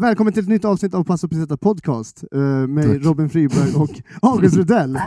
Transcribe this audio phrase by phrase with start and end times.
[0.00, 3.04] Välkommen till ett nytt avsnitt av Passa Peseta Podcast eh, med Tack.
[3.04, 3.90] Robin Friberg och
[4.22, 4.98] August Rudell.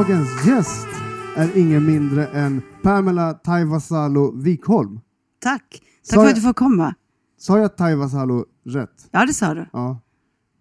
[0.00, 0.88] Dagens gäst
[1.36, 5.00] är ingen mindre än Pamela Taivasalo Wikholm.
[5.38, 5.62] Tack.
[5.70, 6.94] Tack Sa för jag- att du får komma.
[7.38, 9.08] Sa jag Taivasalo rätt?
[9.10, 9.66] Ja, det sa du.
[9.72, 10.00] Ja.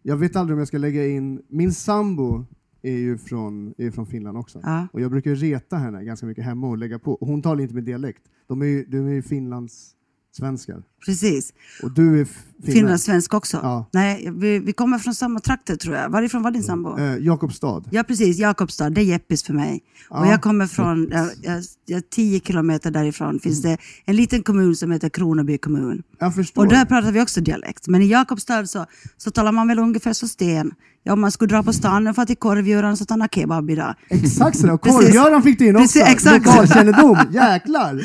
[0.03, 1.41] Jag vet aldrig om jag ska lägga in...
[1.47, 2.45] Min sambo
[2.81, 4.59] är ju från, är från Finland också.
[4.63, 4.87] Ja.
[4.93, 7.13] Och jag brukar reta henne ganska mycket hemma och lägga på.
[7.13, 8.21] Och hon talar inte med dialekt.
[8.47, 9.91] De är ju, de är ju Finlands
[10.37, 10.83] svenskar.
[11.05, 11.53] Precis.
[11.83, 12.27] Och du är.
[12.65, 13.59] Finlandssvensk också.
[13.63, 13.89] Ja.
[13.93, 16.09] Nej, vi, vi kommer från samma trakter tror jag.
[16.09, 16.97] Varifrån var din sambo?
[16.99, 17.83] Eh, Jakobstad.
[17.91, 18.37] Ja, precis.
[18.37, 18.89] Jakobstad.
[18.89, 19.83] Det är Jeppis för mig.
[20.09, 20.31] Och Ja.
[20.31, 24.91] jag kommer från, jag, jag, jag, tio kilometer därifrån finns det en liten kommun som
[24.91, 26.03] heter Kronoby kommun.
[26.19, 26.61] Jag förstår.
[26.61, 27.87] Och där pratar vi också dialekt.
[27.87, 28.85] Men i Jakobstad så,
[29.17, 30.71] så talar man väl ungefär så sten.
[31.03, 33.95] Ja, om man skulle dra på stan för till korvgöraren så tar man kebab idag.
[34.09, 34.73] Exakt sådär.
[34.73, 35.99] Och korvgöran fick du in också.
[35.99, 36.45] Precis, exakt.
[36.45, 37.17] Lokalkännedom.
[37.31, 38.01] Jäklar.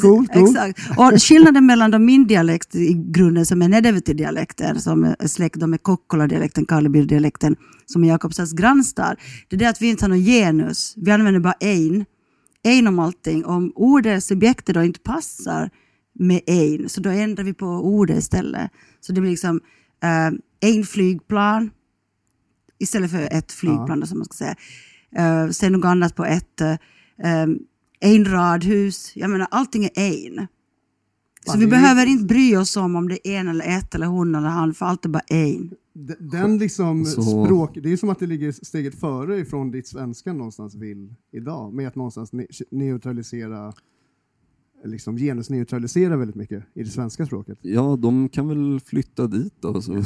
[0.00, 0.56] Coolt, coolt.
[0.56, 0.98] Exakt.
[0.98, 5.82] Och skillnaden mellan då min dialekt i grunden som är Nedevetti-dialekten, som är släkt med
[5.82, 9.16] Kokkola-dialekten, Karleby-dialekten, som är Jakobstads grannstad,
[9.48, 10.94] det är det att vi inte har någon genus.
[10.96, 12.04] Vi använder bara en.
[12.62, 13.44] En om allting.
[13.44, 15.70] Om ordet, subjektet då inte passar
[16.18, 18.70] med en, så då ändrar vi på ordet istället.
[19.00, 19.60] Så det blir liksom
[20.02, 21.70] eh, en flygplan
[22.78, 24.56] istället för ett flygplan då, som man ska säga.
[25.16, 26.60] Eh, sen något annat på ett.
[27.44, 27.58] um,
[28.00, 29.12] en radhus.
[29.14, 30.46] Jag menar, allting är en.
[31.44, 34.34] Så vi behöver inte bry oss om om det är en eller ett eller hon
[34.34, 35.70] eller han, för allt är bara en.
[36.20, 40.32] Den liksom Så- språk, det är som att det ligger steget före ifrån ditt svenska
[40.32, 43.72] någonstans vill idag, med att någonstans ne neutralisera,
[44.86, 47.58] liksom genusneutralisera väldigt mycket i det svenska språket.
[47.62, 49.82] Ja, de kan väl flytta dit då.
[49.82, 49.92] Så.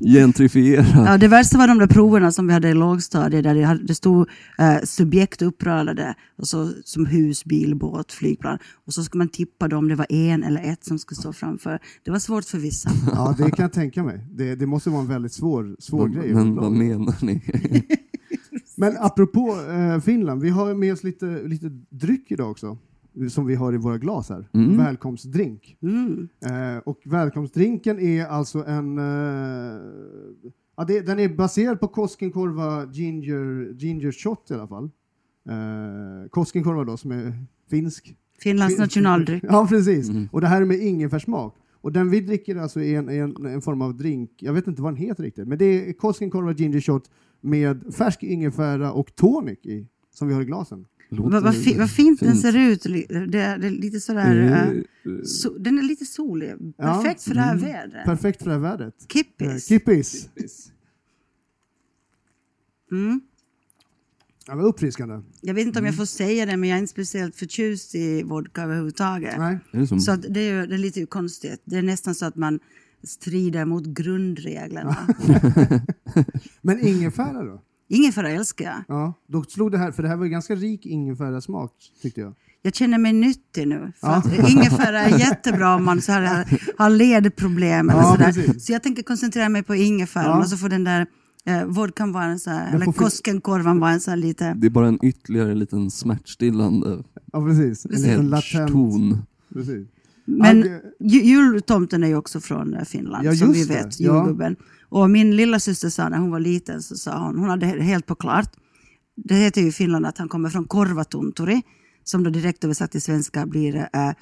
[0.00, 1.04] Gentrifiera.
[1.06, 3.82] Ja, det värsta var de där proverna som vi hade i lågstadiet där det, hade,
[3.86, 4.28] det stod
[4.58, 8.58] eh, subjekt uppradade, och så, som hus, bil, båt, flygplan.
[8.86, 11.32] Och så skulle man tippa då om det var en eller ett som skulle stå
[11.32, 11.78] framför.
[12.04, 12.90] Det var svårt för vissa.
[13.12, 14.26] Ja, det kan jag tänka mig.
[14.30, 16.34] Det, det måste vara en väldigt svår, svår Men, grej.
[16.34, 17.42] men vad menar ni?
[18.76, 22.78] Men apropå eh, Finland, vi har med oss lite, lite dryck idag också,
[23.30, 24.48] som vi har i våra glas här.
[24.54, 24.76] Mm.
[24.76, 25.76] Välkomstdrink.
[25.82, 26.28] Mm.
[26.44, 28.98] Eh, och välkomstdrinken är alltså en...
[28.98, 29.80] Eh,
[30.76, 34.90] ja, det, den är baserad på Koskenkorva ginger, ginger shot i alla fall.
[35.48, 37.32] Eh, Koskenkorva då, som är
[37.70, 38.16] finsk.
[38.42, 39.44] Finlands nationaldryck.
[39.48, 40.08] Ja, precis.
[40.08, 40.28] Mm.
[40.32, 41.56] Och det här är med ingefärssmak.
[41.82, 44.82] Och den vi dricker alltså är en, en, en form av drink, jag vet inte
[44.82, 47.10] vad den heter riktigt, men det är Koskenkorva ginger shot
[47.40, 50.86] med färsk ingefära och tonic i, som vi har i glasen.
[51.12, 52.42] Låter Vad, fi, vad fint, den fint.
[52.42, 52.82] ser ut.
[52.82, 54.36] Det, det är lite sådär...
[54.42, 54.68] Eh,
[55.12, 56.54] eh, so, den är lite solig.
[56.76, 56.94] Ja.
[56.94, 57.64] Perfekt för det här Mm.
[57.64, 58.04] vädret.
[58.04, 58.94] Perfekt för det här vädret.
[59.02, 59.66] Eh, Kippis.
[59.66, 60.28] Kippis.
[62.92, 63.20] Mm.
[64.46, 65.20] Ja, vad uppfriskande.
[65.40, 65.98] Jag vet inte om jag Mm.
[65.98, 69.38] får säga det, men jag är inte speciellt förtjust i vodka överhuvudtaget.
[69.38, 69.58] Nej.
[69.72, 71.62] Är det som, Så att det, är, ju- det är lite konstigt.
[71.64, 72.60] Det är nästan så att man
[73.02, 74.96] strider mot grundreglerna.
[76.60, 77.62] Men ingefära då?
[77.92, 78.84] Ingefära älskar jag.
[78.88, 82.34] Ja, då slog det här, för det här var ju ganska rik ingefärasmak tyckte jag.
[82.62, 83.92] Jag känner mig nyttig nu.
[84.00, 84.22] För Ja.
[84.48, 86.46] ingefära är jättebra om man så här
[86.78, 87.90] har, ledproblem.
[87.90, 88.32] Eller Ja, så, där.
[88.32, 88.66] precis.
[88.66, 90.38] så jag tänker koncentrera mig på ingefäran Ja.
[90.38, 91.06] och så får den där
[91.44, 94.54] eh, vodkan vara en så här, eller Koskenkorvan vara en så här lite...
[94.54, 97.02] det är bara en ytterligare liten smärtstillande
[97.32, 97.84] Ja, precis.
[97.86, 98.54] En liten latent...
[98.70, 99.18] edge-ton.
[99.52, 99.88] Precis.
[100.24, 103.74] Men jultomten är ju också från eh, Finland, Ja, som vi just det.
[103.84, 104.00] vet.
[104.00, 104.36] Ja.
[104.90, 108.06] Och min lilla syster sa när hon var liten, så sa hon, hon hade helt
[108.06, 108.56] på klart,
[109.16, 111.62] det heter ju i Finland att han kommer från Korvatunturi,
[112.04, 114.12] som då direkt översatt till svenska blir äh,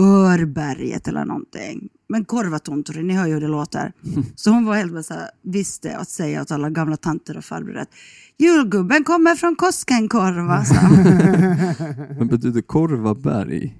[0.00, 1.88] Örberget eller någonting.
[2.08, 3.92] Men Korvatunturi, ni hör ju hur det låter.
[4.36, 7.44] Så hon var helt bara så här, visste att säga åt alla gamla tanter och
[7.44, 7.94] farbröder att
[8.38, 10.64] julgubben kommer från Koskenkorva.
[12.18, 13.76] Men betyder korvaberg?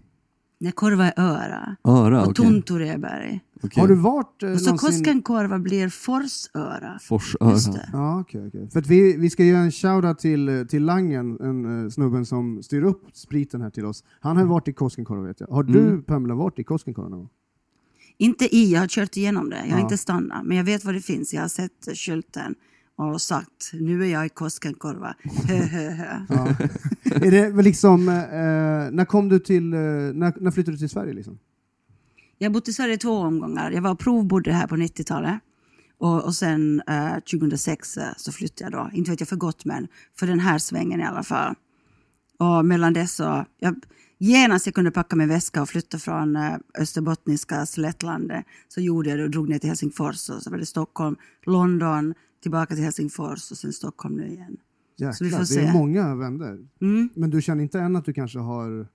[0.60, 1.76] Nej, korva är öra.
[1.84, 2.22] Öra?
[2.22, 2.44] Och okej.
[2.44, 3.40] tunturi är berg.
[3.62, 3.80] Okej.
[3.80, 4.78] Har du varit eh, Och så någonsin...
[5.04, 6.98] Koskenkorva blir forsöra.
[7.02, 7.50] Forsöra.
[7.50, 7.90] Just det.
[7.92, 8.70] Ja, okej, okej.
[8.70, 12.26] För att vi, vi ska göra en shoutout till, eh, till Langen, en uh, snubben
[12.26, 14.04] som styr upp spriten här till oss.
[14.20, 15.46] Han har varit i Koskenkorva vet jag.
[15.46, 16.02] Har du, Mm.
[16.02, 17.28] Pamela, varit i Koskenkorva någon gång?
[18.18, 19.56] Inte i, jag har kört igenom det.
[19.56, 19.82] Jag har Ja.
[19.82, 20.44] inte stannat.
[20.46, 21.34] Men jag vet vad det finns.
[21.34, 22.54] Jag har sett skylten.
[22.98, 25.14] Och sagt nu är jag i Koskenkorva.
[26.28, 26.48] Ja.
[27.04, 28.14] är det liksom, eh,
[28.96, 31.38] när kom du till, eh, när, när flyttade du till Sverige liksom?
[32.38, 33.70] Jag har bott i Sverige två omgångar.
[33.70, 35.40] Jag var provbodde här på 90-talet.
[35.98, 38.96] Och, och sen eh, 2006 eh, så flyttade jag då.
[38.96, 41.54] Inte vet jag för gott men för den här svängen i alla fall.
[42.38, 43.74] Och mellan dess så, jag,
[44.18, 49.18] genast jag kunde packa min väska och flytta från eh, österbottniska slättlandet så gjorde jag
[49.18, 51.16] det och drog ner till Helsingfors och så var det Stockholm,
[51.46, 54.56] London, tillbaka till Helsingfors och sen Stockholm nu igen.
[55.12, 55.72] Så vi Jäklar, får det är se.
[55.72, 56.58] många vänder.
[56.80, 57.08] Mm.
[57.14, 58.86] Men du känner inte än att du kanske har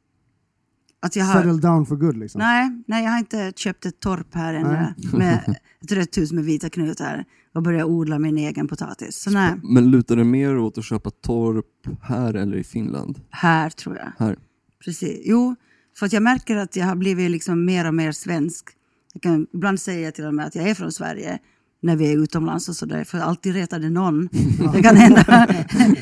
[1.00, 2.40] Att jag har, settled down for good liksom?
[2.40, 4.94] nej, nej, jag har inte köpt ett torp här ännu Nej.
[5.14, 9.16] med ett rött hus med vita knutar och börjat odla min egen potatis.
[9.16, 13.20] Så nej, Men lutar det mer åt att köpa torp här eller i Finland?
[13.30, 14.12] här tror jag.
[14.26, 14.38] Här.
[14.86, 15.22] Precis.
[15.26, 15.56] Jo,
[16.00, 18.70] för att jag märker att jag har blivit liksom mer och mer svensk.
[19.14, 21.40] Jag kan, ibland säger jag till och med att jag är från Sverige
[21.84, 24.30] när vi är utomlands och sådär, för alltid retar det någon.
[24.74, 25.22] Det kan hända,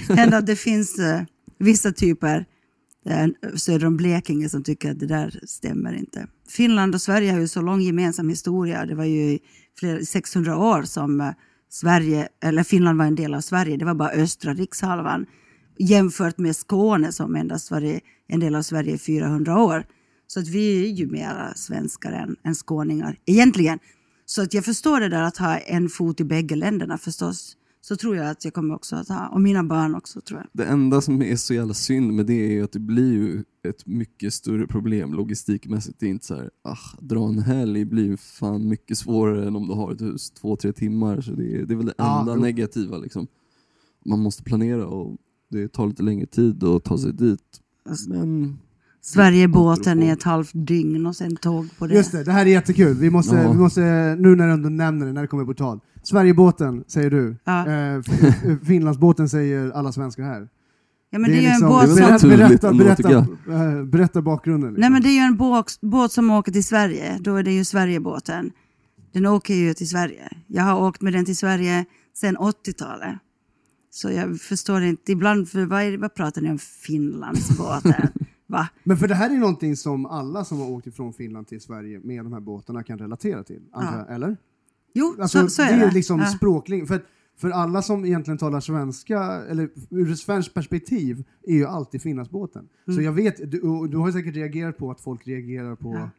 [0.09, 1.21] hända att det finns eh,
[1.57, 2.45] vissa typer
[3.05, 6.27] eh, söder om Blekinge som tycker att det där stämmer inte.
[6.49, 8.85] Finland och Sverige har ju så lång gemensam historia.
[8.85, 9.39] Det var ju i
[9.79, 11.29] flera, 600 år som eh,
[11.69, 13.77] Sverige, eller Finland var en del av Sverige.
[13.77, 15.25] Det var bara östra rikshalvan
[15.79, 19.85] jämfört med Skåne som endast varit en del av Sverige i 400 år.
[20.27, 23.79] Så att vi är ju mera svenskar än, än skåningar egentligen.
[24.31, 27.57] Så att jag förstår det där att ha en fot i bägge länderna förstås.
[27.81, 30.47] Så tror jag att jag kommer också att ha, och mina barn också tror jag.
[30.53, 33.43] Det enda som är så jävla synd med det är ju att det blir ju
[33.63, 35.99] ett mycket större problem logistikmässigt.
[35.99, 39.55] Det är inte så här, ah, dra en helg blir ju fan mycket svårare än
[39.55, 41.21] om du har ett hus två, tre timmar.
[41.21, 42.41] Så det är, det är väl det Ja, enda jo.
[42.41, 43.27] negativa liksom.
[44.05, 45.17] Man måste planera och
[45.49, 47.61] det tar lite längre tid att ta sig dit.
[48.07, 48.59] Men
[49.01, 51.95] Sverigebåten i ett halvt dygn och sen tåg på det.
[51.95, 52.97] Just det, det här är jättekul.
[52.97, 53.51] Vi måste, Ja.
[53.51, 53.81] vi måste
[54.19, 55.79] nu när du ändå nämner det, när det kommer på tal.
[56.03, 57.35] Sverigebåten säger du.
[57.43, 57.67] Ja.
[57.67, 58.01] Eh,
[58.67, 60.47] Finlandsbåten säger alla svenskar här.
[61.09, 62.29] Ja, men det, är ju liksom- en båt det är som...
[62.29, 63.17] berätta, berätta, tycker
[63.79, 64.69] eh, berätta bakgrunden.
[64.69, 64.81] Liksom.
[64.81, 67.17] Nej men det är ju en båt, båt som åker till Sverige.
[67.21, 68.51] Då är det ju Sverigebåten.
[69.13, 70.29] Den åker ju till Sverige.
[70.47, 73.15] Jag har åkt med den till Sverige sedan 80-talet.
[73.93, 75.11] Så jag förstår inte.
[75.11, 78.07] Ibland, för vad, är, det- vad pratar ni om Finlandsbåten?
[78.51, 78.67] Va?
[78.83, 81.99] Men för det här är någonting som alla som har åkt ifrån Finland till Sverige
[82.03, 84.15] med de här båtarna kan relatera till, antar Ja.
[84.15, 84.37] eller?
[84.93, 85.85] Jo, Alltså, så, så är det det.
[85.85, 86.25] är liksom ja.
[86.25, 86.87] språkling.
[86.87, 87.03] För,
[87.37, 92.67] för alla som egentligen talar svenska, eller ur ett svenskt perspektiv, är ju alltid Finlandsbåten.
[92.95, 96.01] Så jag vet, du, du har säkert reagerat på att folk reagerar på Mm.
[96.01, 96.09] Ja.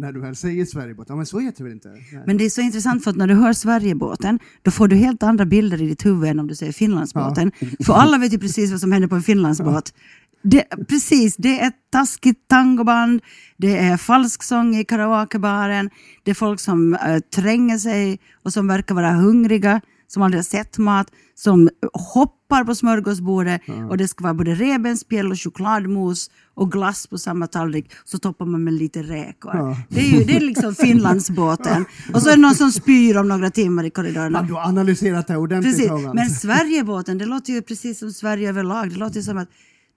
[0.00, 1.06] när du väl säger Sverigebåt.
[1.08, 1.88] Ja men så heter det väl inte?
[1.88, 2.22] Nej.
[2.26, 5.22] Men det är så intressant för att när du hör Sverigebåten, då får du helt
[5.22, 7.52] andra bilder i ditt huvud än om du säger Finlandsbåten.
[7.86, 9.94] För alla vet ju precis vad som händer på en Finlandsbåt.
[10.42, 13.20] Det, precis, det är ett taskigt tangoband,
[13.56, 15.90] det är falsk sång i karaokebaren,
[16.22, 20.44] det är folk som äh, tränger sig och som verkar vara hungriga, som aldrig har
[20.44, 23.60] sett mat, som hoppar på smörgåsbordet
[23.90, 28.46] och det ska vara både revbensspjäll och chokladmos och glass på samma tallrik, så toppar
[28.46, 29.56] man med lite räkor.
[29.56, 29.76] Ja.
[29.88, 31.84] Det, är ju, det är liksom Finlandsbåten.
[32.14, 34.38] Och så är det någon som spyr om några timmar i korridorerna.
[34.38, 36.14] Ja, du har analyserat det ordentligt Precis.
[36.14, 38.90] Men Sverigebåten, det låter ju precis som Sverige överlag.
[38.90, 39.48] Det låter ju som att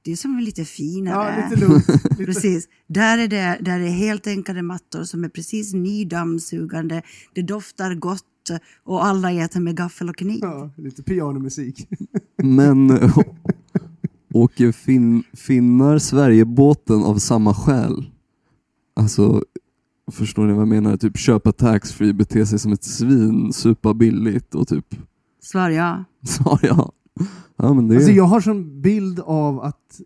[0.05, 1.35] det är som lite finare.
[1.39, 1.85] Ja, lite lugnt.
[2.17, 2.67] Precis.
[2.87, 7.01] Där är det där är helt enkla mattor som är precis nydammsugande.
[7.33, 8.23] Det doftar gott
[8.83, 10.39] och alla äter med gaffel och kniv.
[10.41, 11.87] Ja, lite pianomusik.
[12.43, 12.91] Men
[14.33, 18.11] åker fin, finnar Sverigebåten av samma skäl?
[18.95, 19.43] Alltså,
[20.11, 20.97] förstår ni vad jag menar?
[20.97, 24.95] Typ köpa taxfree, bete sig som ett svin, supa billigt och typ,
[25.41, 26.03] Svar ja.
[26.23, 26.91] sa jag.
[27.55, 30.01] Ja men det Alltså, jag har som bild av att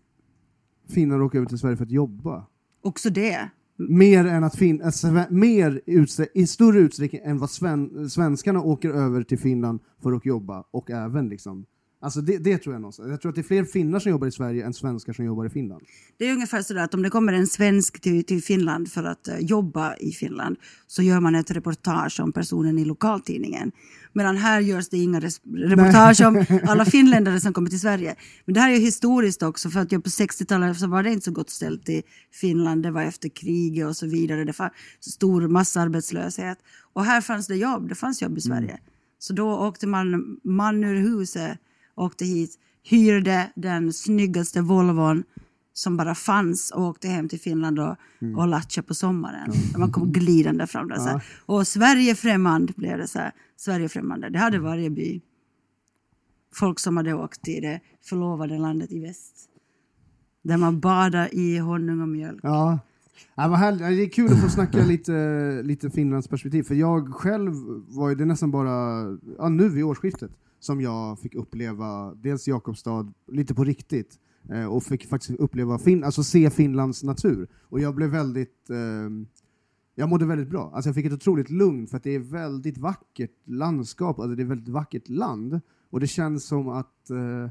[0.88, 2.46] finnar åker över till Sverige för att jobba.
[2.82, 3.50] Också det.
[3.76, 5.80] Mer än att fin- sve- mer
[6.34, 10.90] i större utsträckning än vad sven- svenskarna åker över till Finland för att jobba och
[10.90, 11.64] även liksom
[12.02, 13.10] Alltså det, det tror jag någonstans.
[13.10, 15.46] Jag tror att det är fler finnar som jobbar i Sverige än svenskar som jobbar
[15.46, 15.82] i Finland.
[16.18, 19.28] Det är ungefär sådär att om det kommer en svensk till, till Finland för att
[19.28, 23.72] eh, jobba i Finland så gör man ett reportage om personen i lokaltidningen.
[24.12, 28.16] Medan här görs det inga reportage om alla finländare som kommer till Sverige.
[28.44, 31.10] Men det här är ju historiskt också för att jag på 60-talet så var det
[31.10, 32.02] inte så gott ställt i
[32.32, 32.82] Finland.
[32.82, 34.44] Det var efter kriget och så vidare.
[34.44, 36.58] Det var stor massarbetslöshet.
[36.92, 37.88] Och här fanns det jobb.
[37.88, 38.78] Det fanns jobb i Sverige.
[39.18, 41.58] Så då åkte man man ur huset,
[42.00, 45.24] åkte hit, hyrde den snyggaste Volvon
[45.72, 47.96] som bara fanns och åkte hem till Finland och,
[48.36, 49.52] och latcha på sommaren.
[49.78, 50.96] Man kom glidande fram där.
[50.96, 51.24] Så här.
[51.46, 53.32] Och Sverigefrämmande blev det så här.
[53.56, 54.30] Sverigefrämmande.
[54.30, 55.20] Det hade varje by.
[56.54, 59.34] Folk som hade åkt till det förlovade landet i väst.
[60.42, 62.40] Där man badar i honung och mjölk.
[62.42, 62.78] Ja.
[63.34, 63.80] Ja, vad härligt.
[63.80, 65.12] Det är kul att få snacka lite,
[65.62, 66.62] lite Finlands perspektiv.
[66.62, 67.52] För jag själv
[67.88, 69.04] var ju det nästan bara,
[69.38, 70.30] ja, nu vid årsskiftet,
[70.60, 74.18] som jag fick uppleva dels Jakobstad lite på riktigt
[74.50, 77.48] eh, och fick faktiskt uppleva fin alltså se Finlands natur.
[77.62, 79.10] Och jag blev väldigt eh,
[79.94, 80.70] jag mådde väldigt bra.
[80.74, 84.42] Alltså jag fick ett otroligt lugn för att det är väldigt vackert landskap, alltså det
[84.42, 85.60] är väldigt vackert land.
[85.90, 87.44] Och det känns som att eh,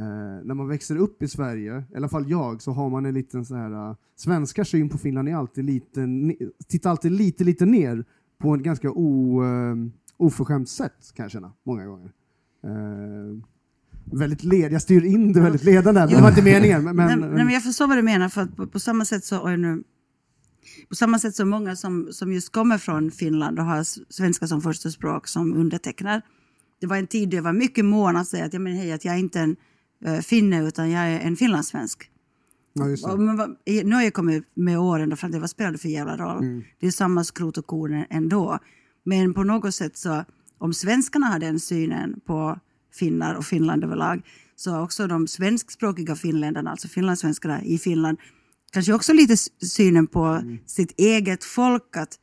[0.00, 3.14] eh, när man växer upp i Sverige, i alla fall jag, så har man en
[3.14, 6.08] liten så här, uh, svenska syn på Finland är alltid lite,
[6.66, 8.04] tittar alltid lite, lite ner
[8.38, 9.76] på ett ganska o, uh,
[10.16, 12.12] oförskämt sätt kan jag känna, många gånger.
[12.64, 13.48] Eh,
[14.12, 16.84] väldigt led, jag styr in det väldigt ledande, men det var inte meningen.
[16.84, 19.48] Men, men, nej, men jag förstår vad du menar, för på, på samma sätt så,
[19.48, 19.82] nu,
[20.88, 24.62] på samma sätt som många som, som just kommer från Finland och har svenska som
[24.62, 26.22] första språk som undertecknar.
[26.80, 28.92] Det var en tid då jag var mycket mån att säga att, ja, men hej,
[28.92, 29.56] att jag är inte en
[30.06, 32.10] uh, finne utan jag är en finlandssvensk.
[32.72, 33.12] ja.
[33.12, 36.16] Och, men, nu har jag kommit med åren fram till vad spelar det för jävla
[36.16, 36.38] roll?
[36.38, 36.64] Mm.
[36.80, 38.58] Det är samma skrot och korn ändå.
[39.04, 40.24] Men på något sätt så,
[40.58, 42.58] om svenskarna har den synen på
[42.94, 44.22] finnar och Finland överlag,
[44.56, 48.18] så har också de svenskspråkiga finländarna, alltså finlandssvenskarna i Finland,
[48.72, 49.36] kanske också lite
[49.66, 50.58] synen på Mm.
[50.66, 52.18] sitt eget folk, att,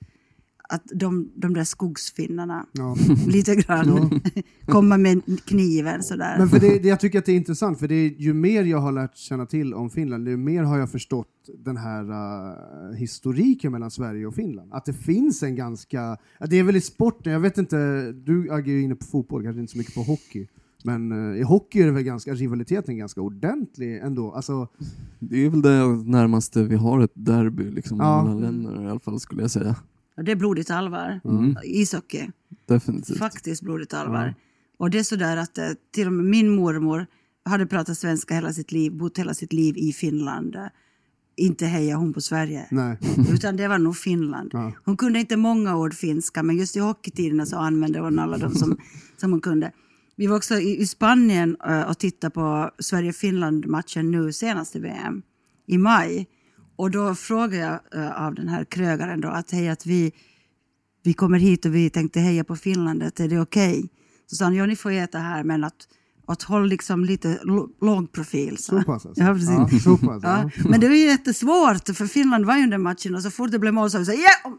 [0.70, 2.96] att de, de där skogsfinnarna Ja.
[3.28, 4.22] lite grann
[4.66, 6.36] komma med kniven sådär.
[6.38, 8.64] Men för det, det, jag tycker att det är intressant, för det är, ju mer
[8.64, 11.28] jag har lärt känna till om Finland, ju mer har jag förstått
[11.66, 14.74] den här uh, historiken mellan Sverige och Finland.
[14.74, 18.50] Att det finns en ganska, ja, det är väl i sporten, jag vet inte, du
[18.50, 20.48] är ju inne på fotboll, kanske inte så mycket på hockey.
[20.84, 24.32] Men eh, i hockey är det väl ganska, rivaliteten ganska ordentlig ändå.
[24.32, 24.68] Alltså,
[25.20, 28.24] Det är väl det närmaste vi har ett derby liksom, Ja.
[28.24, 29.76] mellan länder i alla fall skulle jag säga.
[30.24, 31.22] Det är blodigt allvar.
[31.26, 31.58] Mm.
[31.64, 32.28] Ishockey.
[32.66, 33.18] Definitivt.
[33.18, 34.36] Faktiskt blodigt allvar.
[34.78, 37.08] Och det är sådär att eh, till och med min mormor
[37.46, 40.58] hade pratat svenska hela sitt liv, bott hela sitt liv i Finland.
[41.38, 42.98] Inte hejar hon på Sverige, nej.
[43.34, 44.50] utan det var nog Finland.
[44.54, 44.72] Ja.
[44.86, 48.56] Hon kunde inte många ord finska, men just i hockeytiderna så använde hon alla de
[48.56, 48.78] som,
[49.18, 49.72] som hon kunde.
[50.16, 55.22] Vi var också i, i Spanien eh, och tittade på Sverige-Finland-matchen nu senast i VM,
[55.68, 56.28] i maj.
[56.76, 60.12] Och då frågade jag eh, av den här krögaren då att hej, att vi,
[61.04, 63.90] vi kommer hit och vi tänkte heja på Finland, att är det okej?
[64.28, 65.88] Så sa han, ja ni får äta här men att,
[66.28, 67.40] att håll liksom lite
[67.82, 68.58] låg profil.
[68.58, 69.24] Så pass alltså?
[69.24, 69.50] Ja, precis.
[69.50, 70.70] Ja, så pass, Ja, ja.
[70.70, 73.60] men det var ju jättesvårt för Finland var ju under matchen och så fort det
[73.60, 74.52] blev mål så var vi så ja!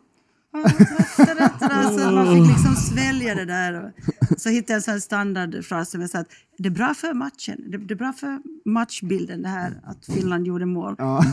[1.98, 3.92] Så man fick liksom svälja det där.
[4.36, 7.70] Så hittade jag en sån standardfras som jag sa att det är bra för matchen,
[7.70, 10.94] det, det är bra för matchbilden det här att Finland gjorde mål.
[10.98, 11.24] Ja.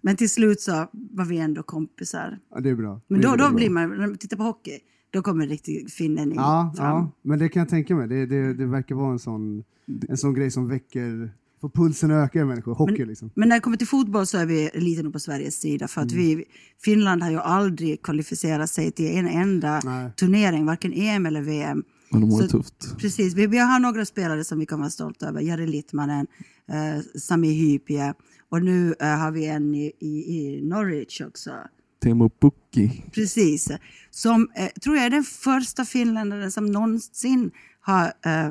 [0.00, 2.38] Men till slut så var vi ändå kompisar.
[2.54, 3.00] ja, det är bra.
[3.08, 4.78] Men då, då blir man, när man tittar på hockey,
[5.10, 6.86] då kommer riktigt finnen i Ja, fram.
[6.86, 8.08] ja, men det kan jag tänka mig.
[8.08, 9.64] Det, det, det verkar vara en sån,
[10.08, 12.74] en sån grej som väcker, får pulsen att öka i människor.
[12.74, 13.30] Hockey liksom.
[13.34, 15.88] Men när det kommer till fotboll så är vi lite nog på Sveriges sida.
[15.88, 16.24] För att Mm.
[16.24, 16.44] vi,
[16.84, 20.10] Finland har ju aldrig kvalificerat sig till en enda Nej.
[20.16, 21.82] turnering, varken EM eller VM.
[22.10, 22.96] Men de har det tufft.
[22.98, 25.40] Precis, vi, vi har några spelare som vi kan vara stolta över.
[25.40, 26.26] Jari Littmanen,
[26.68, 28.14] eh, Sami Hypie
[28.50, 31.50] och nu eh, har vi en i, i, i Norwich också.
[32.02, 33.04] Teemu Pukki.
[33.12, 33.70] Precis.
[34.10, 37.50] Som eh, tror jag är den första finländaren som någonsin
[37.80, 38.50] har eh,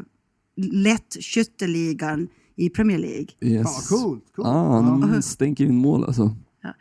[0.56, 3.28] lett skytteligan i Premier League.
[3.42, 3.68] Yes.
[3.92, 4.24] Ja, coolt.
[4.36, 4.48] coolt.
[4.48, 6.36] Ah, han stänker in mål alltså.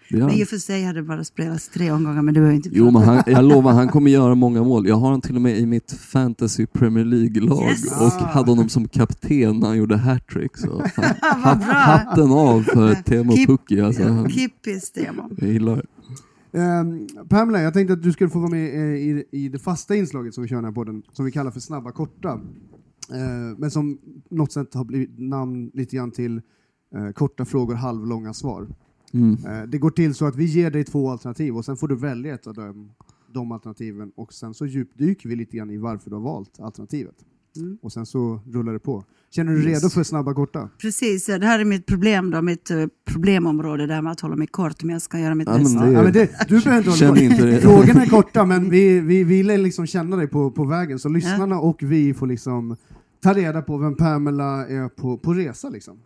[0.09, 0.27] Ja.
[0.27, 2.69] Men i och för sig hade det bara spelats tre omgångar, men det behöver inte
[2.73, 4.89] Jo, men han, jag lovar, han kommer göra många mål.
[4.89, 8.01] Jag har honom till och med i mitt fantasy Premier League-lag Yes.
[8.01, 10.57] och hade honom som kapten när han gjorde hattrick.
[10.57, 11.15] Så fan,
[11.45, 11.67] Vad bra!
[11.75, 13.81] hatten av för Keep- Pukki.
[13.81, 15.23] Alltså, Kippis demo.
[15.39, 15.83] jag gillar det.
[16.59, 19.97] Ehm, Pamela, jag tänkte att du skulle få vara med eh, i, i det fasta
[19.97, 22.29] inslaget som vi kör den här podden, som vi kallar för Snabba Korta.
[23.13, 23.99] Eh, men som
[24.31, 26.41] något sätt har blivit namn lite grann till
[26.97, 28.67] eh, korta frågor, halvlånga svar.
[29.13, 29.37] Mm.
[29.47, 31.97] Eh, det går till så att vi ger dig två alternativ och sen får du
[31.97, 32.91] välja ett av dem,
[33.35, 37.15] de alternativen och sen så djupdyker vi lite grann i varför du har valt alternativet.
[37.57, 37.79] Mm.
[37.83, 39.05] Och sen så rullar det på.
[39.31, 39.83] Känner du dig Yes.
[39.83, 40.69] redo för Snabba Korta?
[40.81, 44.47] Precis, det här är mitt problem då, mitt eh, problemområde där med att hålla mig
[44.47, 45.85] kort, men jag ska göra mitt Ja, men bästa.
[45.87, 47.61] det- Ja, men det, du behöver inte hålla inte det.
[47.61, 51.61] Frågorna är korta, men vi, vi ville liksom känna dig på, på vägen, så lyssnarna
[51.61, 52.77] och vi får liksom
[53.23, 55.69] ta reda på vem Pamela är på, på resa.
[55.69, 55.97] Liksom.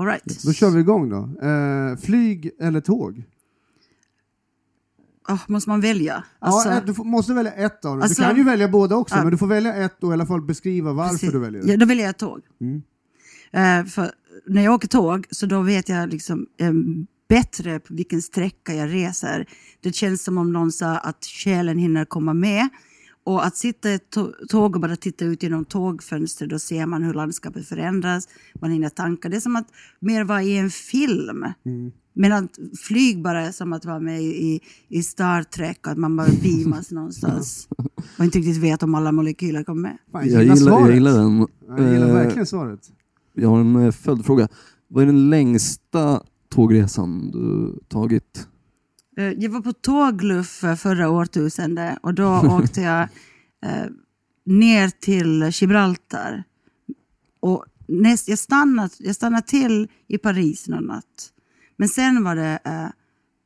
[0.00, 0.42] All right.
[0.44, 1.46] Då kör vi igång då.
[1.46, 3.22] Eh, flyg eller tåg?
[5.28, 6.24] Ah, måste man välja?
[6.38, 8.02] Alltså, ja, du måste välja ett av dem.
[8.02, 9.22] Alltså- du kan ju välja båda också, Ja.
[9.22, 11.32] men du får välja ett och i alla fall beskriva varför precis.
[11.32, 11.68] du väljer det.
[11.70, 12.40] Ja, då väljer jag tåg.
[12.60, 12.82] Mm.
[13.52, 14.12] Eh, för
[14.46, 16.72] när jag åker tåg så då vet jag liksom eh,
[17.28, 19.46] bättre på vilken sträcka jag reser.
[19.80, 22.68] Det känns som om någon sa att själen hinner komma med.
[23.30, 24.16] Och att sitta i ett
[24.48, 28.28] tåg och bara titta ut genom tågfönstret, då ser man hur landskapet förändras,
[28.60, 29.28] man hinner tanka.
[29.28, 29.66] Det är som att
[30.00, 31.44] mer vara i en film.
[32.12, 32.58] Men att
[32.88, 36.90] flyg bara är som att vara med i, i Star Trek, att man bara beamas
[36.90, 37.68] någonstans.
[38.18, 39.98] Och inte riktigt vet om alla molekyler kommer med.
[40.12, 41.46] Jag gillar, jag gillar den.
[41.68, 42.80] Jag gillar Eh, verkligen svaret.
[43.34, 44.48] Jag har en eh, följdfråga.
[44.88, 48.48] Vad är den längsta tågresan du tagit?
[49.20, 52.28] Eh, Jag var på tågluff förra årtusendet och då
[52.60, 53.02] åkte jag
[53.66, 53.86] eh,
[54.44, 56.44] ner till Gibraltar.
[57.40, 61.32] Och näst, jag, stannade, jag stannade till i Paris någon natt.
[61.76, 62.88] Men sen var det eh,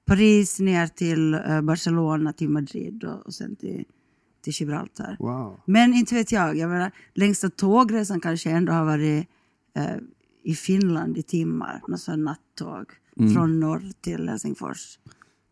[0.07, 3.85] Paris ner till eh, Barcelona, till Madrid och, och sen till,
[4.45, 5.17] till Gibraltar.
[5.19, 5.61] Wow.
[5.67, 9.29] Men inte vet jag, jag menar, längsta tågresan kanske ändå har varit
[10.45, 11.83] i Finland i timmar.
[11.89, 12.87] Något sånt nattåg
[13.35, 14.99] från norr till Helsingfors.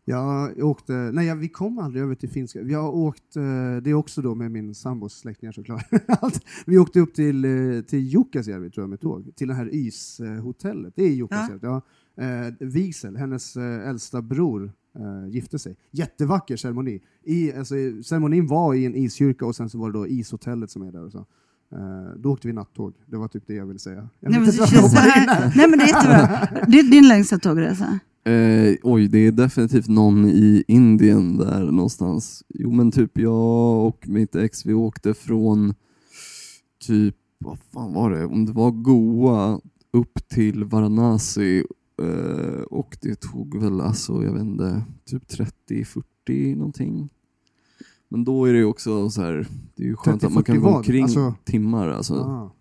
[0.05, 2.77] Jag åkte, nej jag, vi kom aldrig över till finska.
[2.77, 3.43] Har åkt, eh,
[3.81, 5.85] det är också då med min sambos släktingar såklart.
[6.65, 10.93] Vi åkte upp till, eh, till Jukkasjärvi tror jag med tåg, till det här Ys-hotellet.
[10.95, 11.59] Det är Jukkasjärvi.
[11.61, 11.81] Ja.
[12.17, 15.75] Eh, Wiesel, hennes eh, äldsta bror, eh, gifte sig.
[15.91, 17.01] Jättevacker ceremoni.
[17.23, 20.81] I, alltså, ceremonin var i en iskyrka och sen så var det då ishotellet som
[20.81, 21.05] är där.
[21.05, 21.25] Och så.
[22.17, 22.93] Då åkte vi nattåg.
[23.05, 24.09] Det var typ det jag ville säga.
[24.19, 26.47] Jag Nej, men det jag här, nej men det är jättebra.
[26.67, 27.99] Det är din längsta tågresa.
[28.25, 32.43] Eh, oj, det är definitivt någon i Indien där någonstans.
[32.49, 35.73] Jo men typ jag och mitt ex, vi åkte från
[36.87, 38.25] typ, vad fan var det?
[38.25, 39.59] Om det var Goa
[39.93, 41.63] upp till Varanasi
[42.01, 45.23] eh, och det tog väl alltså, jag vet inte, typ
[45.69, 47.09] 30-40 någonting.
[48.09, 50.45] Men då är det ju också så här, det är ju skönt att man 30-40
[50.45, 52.13] kan gå omkring Alltså- timmar alltså.
[52.13, 52.51] Ah.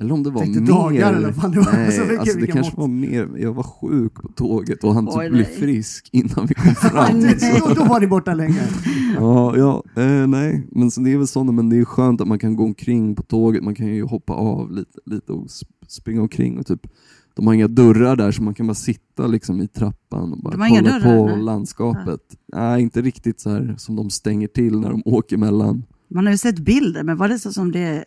[0.00, 0.60] Eller om det var mer.
[0.60, 1.72] dagar eller vad det var.
[1.72, 2.78] Nej, Så vilken- alltså det kanske mått.
[2.80, 3.28] var mer.
[3.36, 7.18] Jag var sjuk på tåget och han Oj, typ blev frisk innan vi kom fram.
[7.18, 7.60] Nej.
[7.60, 8.62] då, då var ni borta länge.
[9.16, 10.66] ja, ja, eh, nej.
[10.72, 13.14] Men så det är väl sådana, men det är skönt att man kan gå omkring
[13.14, 13.64] på tåget.
[13.64, 16.86] Man kan ju hoppa av lite, lite och sp- springa omkring och typ
[17.34, 20.68] de har inga dörrar där så man kan bara sitta liksom i trappan och bara
[20.68, 21.42] kolla dörrar, på nej.
[21.42, 22.20] landskapet.
[22.54, 25.84] Nej, inte riktigt så här som de stänger till när de åker mellan.
[26.10, 28.04] Man har ju sett bilder, men var det så som det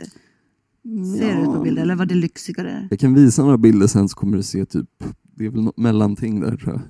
[1.18, 1.82] ser ut på bilder?
[1.82, 2.88] Eller var det lyxigare?
[2.90, 5.78] Jag kan visa några bilder sen så kommer du se typ, det är väl något
[5.78, 6.82] mellanting där tror jag.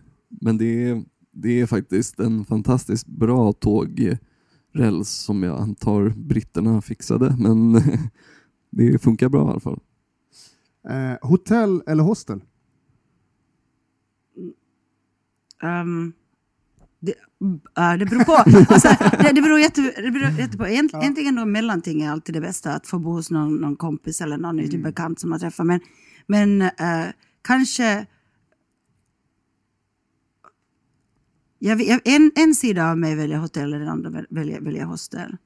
[0.42, 7.36] Men det är, det är faktiskt en fantastiskt bra tågräls som jag antar britterna fixade.
[7.40, 7.82] Men
[8.72, 9.80] det funkar bra i alla fall.
[10.90, 12.42] Eh, hotell eller hostel?
[15.64, 16.14] Um,
[17.00, 17.14] det,
[17.78, 18.34] äh, det beror på.
[18.74, 18.88] Alltså,
[19.20, 20.66] det, det beror jätte, det beror jätte på.
[20.66, 24.22] Änt, Äntligen då mellanting är alltid det bästa, att få bo hos någon, någon kompis
[24.22, 24.82] eller någon mm.
[24.82, 25.64] bekant som man träffar.
[25.64, 25.80] Men,
[26.28, 27.08] men eh,
[27.42, 28.06] kanske...
[31.62, 35.38] Jag, en, en sida av mig väljer hotell och den andra väl- väljer, väljer hostel.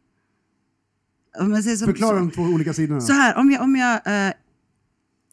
[1.40, 3.02] Om jag säger som- Förklara så- de två olika sidorna.
[3.02, 4.34] så här, om jag, om jag eh,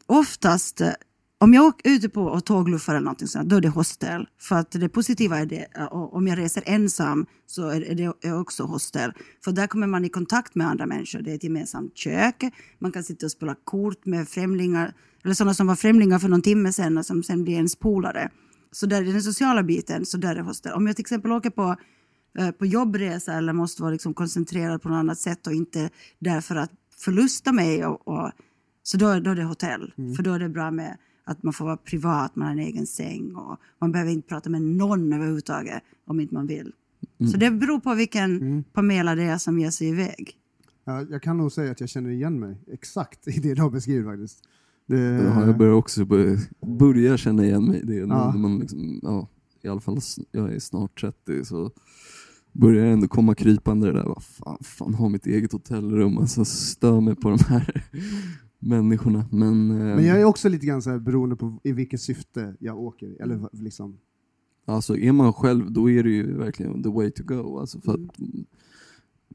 [0.05, 0.81] oftast,
[1.41, 4.27] om jag åker ute på och tågluffar eller någonting sånt, då är det hostel.
[4.39, 8.33] För att det positiva är det, eh, och om jag reser ensam så är det
[8.33, 9.13] också hostel.
[9.43, 11.21] För där kommer man i kontakt med andra människor.
[11.21, 12.43] Det är ett gemensamt kök,
[12.79, 16.41] man kan sitta och spela kort med främlingar, eller sådana som var främlingar för någon
[16.41, 18.29] timme sedan och som sen blir ens polare.
[18.71, 20.73] Så där är den sociala biten, så där är hostel.
[20.73, 21.75] Om jag till exempel åker på
[22.37, 26.55] eh, på jobbresa eller måste vara liksom koncentrerad på något annat sätt och inte därför
[26.55, 27.85] att förlusta mig.
[27.85, 28.31] Och, och,
[28.83, 29.93] så då, då är det hotell.
[30.15, 32.87] För då är det bra med att man får vara privat, man har en egen
[32.87, 36.71] säng och man behöver inte prata med någon överhuvudtaget om inte man vill.
[37.31, 40.37] Så det beror på vilken Pamela det är som ger sig iväg.
[40.85, 43.69] Ja, jag kan nog säga att jag känner igen mig exakt i det du har
[43.69, 44.43] beskrivit faktiskt.
[44.85, 47.95] Det, Ja, jag börjar också börja, börja känna igen mig i det.
[47.95, 48.05] Ja.
[48.05, 49.27] när Man liksom, ja,
[49.61, 49.99] I alla fall,
[50.31, 51.71] jag är snart 30 så
[52.51, 54.05] börjar jag ändå komma krypande det där.
[54.05, 56.17] Vad fan, fan har mitt eget hotellrum.
[56.17, 57.83] Alltså stör mig på de här
[58.61, 59.25] människorna.
[59.31, 62.55] Men, eh, Men jag är också lite grann så här beroende på i vilket syfte
[62.59, 63.21] jag åker.
[63.21, 63.97] Eller va- liksom,
[64.65, 67.59] Alltså är man själv då är det ju verkligen the way to go.
[67.59, 67.99] Alltså för att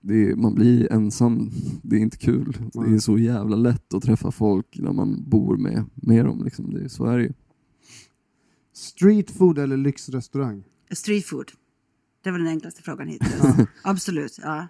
[0.00, 1.50] det är, man blir ensam,
[1.82, 2.56] det är inte kul.
[2.72, 6.44] Det är så jävla lätt att träffa folk när man bor med, med dem.
[6.44, 6.74] Liksom.
[6.74, 7.32] Det är, så är det ju.
[8.72, 10.64] street food eller lyxrestaurang?
[10.90, 11.50] Street food.
[12.22, 13.42] Det var den enklaste frågan hittills.
[13.82, 14.38] Absolut.
[14.42, 14.66] Ja.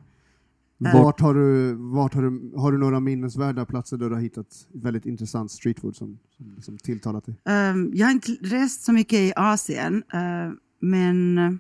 [0.79, 4.67] Vart har du, vart har du, har du några minnesvärda platser där du har hittat
[4.73, 7.35] väldigt intressant street food som, som liksom tilltalat dig?
[7.45, 11.53] Ehm, jag har inte rest så mycket i Asien, eh, men eh,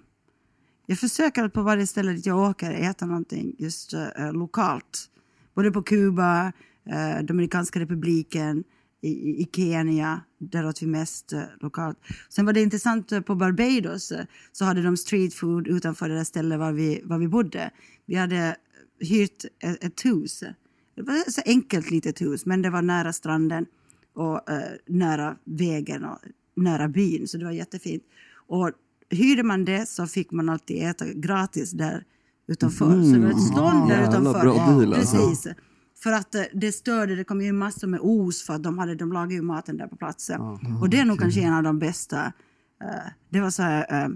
[0.86, 5.04] jag försöker att på varje ställe dit jag åker äta någonting just eh, lokalt.
[5.54, 6.46] Både på Kuba,
[6.90, 8.64] eh, Dominikanska republiken,
[9.00, 11.98] i, i- i Kenya, där åt vi mest eh, lokalt.
[12.28, 16.14] Sen var det intressant eh, på Barbados, eh, så hade de street food utanför det
[16.14, 17.70] där stället var vi, var vi bodde.
[18.06, 18.56] Vi hade
[19.00, 20.42] hyrt ett, ett hus.
[20.94, 23.66] Det var ett så enkelt litet hus, men det var nära stranden
[24.14, 26.18] och eh, nära vägen och
[26.56, 28.02] nära byn, så det var jättefint.
[28.48, 28.70] Och
[29.10, 32.04] hyrde man det så fick man alltid äta gratis där
[32.48, 33.02] utanför.
[33.02, 34.10] Så det var ett stånd där Mm.
[34.10, 34.40] Utanför.
[34.40, 35.16] bra deal, alltså.
[35.16, 35.46] Precis.
[36.02, 38.94] För att eh, det störde, det kom ju massor med os för att de, hade,
[38.94, 40.40] de lagade ju maten där på platsen.
[40.82, 42.32] Och det är nog kanske en av de bästa.
[42.82, 44.14] eh, det var så här, uh,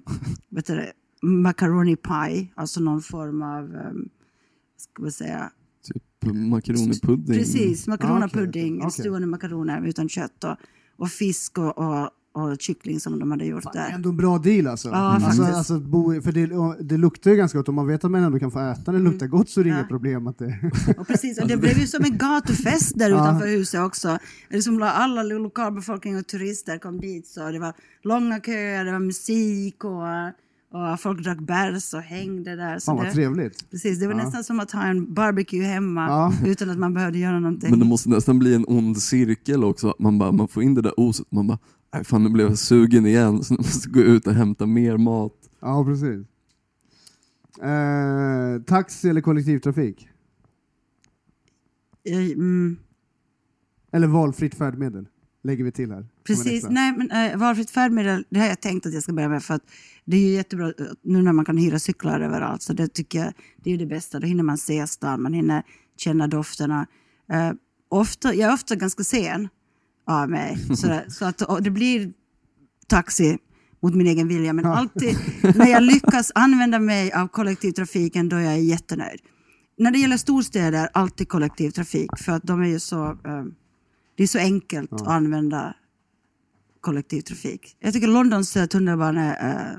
[0.49, 4.09] vet du macaroni pie, alltså någon form av, um,
[4.81, 5.51] ska vi säga,
[5.93, 7.39] Typ makaronipudding.
[7.39, 9.05] precis, Ah, makaronapudding, okej, okej.
[9.05, 10.57] stående makaroner utan kött och,
[10.97, 13.95] och fisk och, och, och kyckling som de hade gjort Det är där.
[13.95, 14.89] ändå en bra deal alltså.
[14.89, 15.57] Ja, alltså, faktiskt.
[15.57, 18.39] alltså bo, för det, det luktar ju ganska gott, om man vet att man ändå
[18.39, 19.77] kan få äta det luktar gott så är det Mm.
[19.77, 19.81] Ja.
[19.81, 20.59] inget problem att det...
[20.99, 24.19] Och precis, och det blev ju som en gatufest där utanför huset också.
[24.51, 29.85] Liksom alla lokalbefolkning och turister kom dit så det var långa köer, det var musik
[29.85, 30.03] och,
[30.73, 32.79] och folk drack bärs och hängde där.
[32.79, 33.71] Så Fan vad det, trevligt.
[33.71, 36.33] precis, det var nästan som att ha en barbecue hemma Ja.
[36.51, 37.71] utan att man behövde göra någonting.
[37.71, 39.95] Men det måste nästan bli en ond cirkel också.
[39.99, 41.59] Man, bara, man får in det där oset, man bara,
[41.95, 44.67] nej fan nu blev jag sugen igen, så nu måste jag gå ut och hämta
[44.67, 45.33] mer mat.
[45.61, 46.27] Ja, precis.
[47.63, 50.09] Eh, taxi eller kollektivtrafik?
[52.05, 52.77] Eh, Mm,
[53.93, 55.07] Eller valfritt färdmedel?
[55.43, 56.07] Lägger vi till här.
[56.25, 59.43] precis, nej men äh, valfritt färdmedel, det har jag tänkt att jag ska börja med
[59.43, 59.63] för att
[60.05, 60.73] det är ju jättebra eh,
[61.03, 64.21] nu när man kan hyra cyklar överallt så det tycker jag det är det bästa.
[64.21, 65.63] Då hinner man se stan, man hinner
[65.97, 66.87] känna dofterna.
[67.33, 67.53] Eh,
[67.89, 69.49] ofta, jag är ofta ganska sen
[70.07, 72.13] av mig så, så att det blir
[72.87, 73.39] taxi
[73.83, 75.17] mot min egen vilja men alltid
[75.55, 79.21] när jag lyckas använda mig av kollektivtrafiken då är jag jättenöjd.
[79.79, 83.45] När det gäller storstäder, alltid kollektivtrafik för att de är ju så eh,
[84.21, 85.75] det är så enkelt att använda
[86.81, 87.77] kollektivtrafik.
[87.79, 89.79] Jag tycker Londons eh, tunnelbana eh,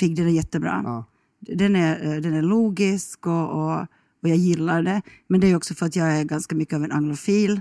[0.00, 0.82] den är jättebra.
[0.84, 1.04] Ja.
[1.40, 3.80] Den, är, eh, den är logisk och, och,
[4.22, 5.02] och jag gillar det.
[5.26, 7.60] Men det är också för att jag är ganska mycket av en anglofil.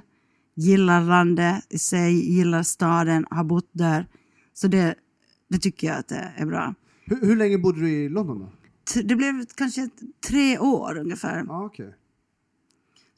[0.55, 4.07] Gillar landet i sig, gillar staden, har bott där.
[4.53, 4.95] Så det,
[5.49, 6.73] det tycker jag att det är bra.
[7.05, 8.49] Hur, hur länge bodde du i London då?
[9.03, 9.89] Det blev kanske
[10.27, 11.45] tre år ungefär.
[11.47, 11.93] Ja, okej.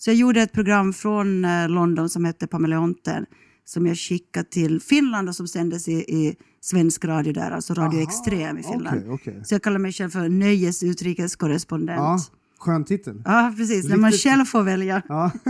[0.02, 3.26] Så jag gjorde ett program från eh, London som hette Pameleonten
[3.66, 7.98] som jag skickade till Finland och som sändes i, i svensk radio där, alltså Radio
[8.00, 8.98] Aha, Extrem i Finland.
[9.00, 9.42] okej, okej.
[9.46, 11.98] Så jag kallar mig själv för nöjesutrikeskorrespondent.
[12.00, 12.20] Ja, Ja.
[12.58, 13.24] skön titel.
[13.58, 13.90] precis.
[13.90, 15.02] När man själv får välja.
[15.08, 15.32] Ja.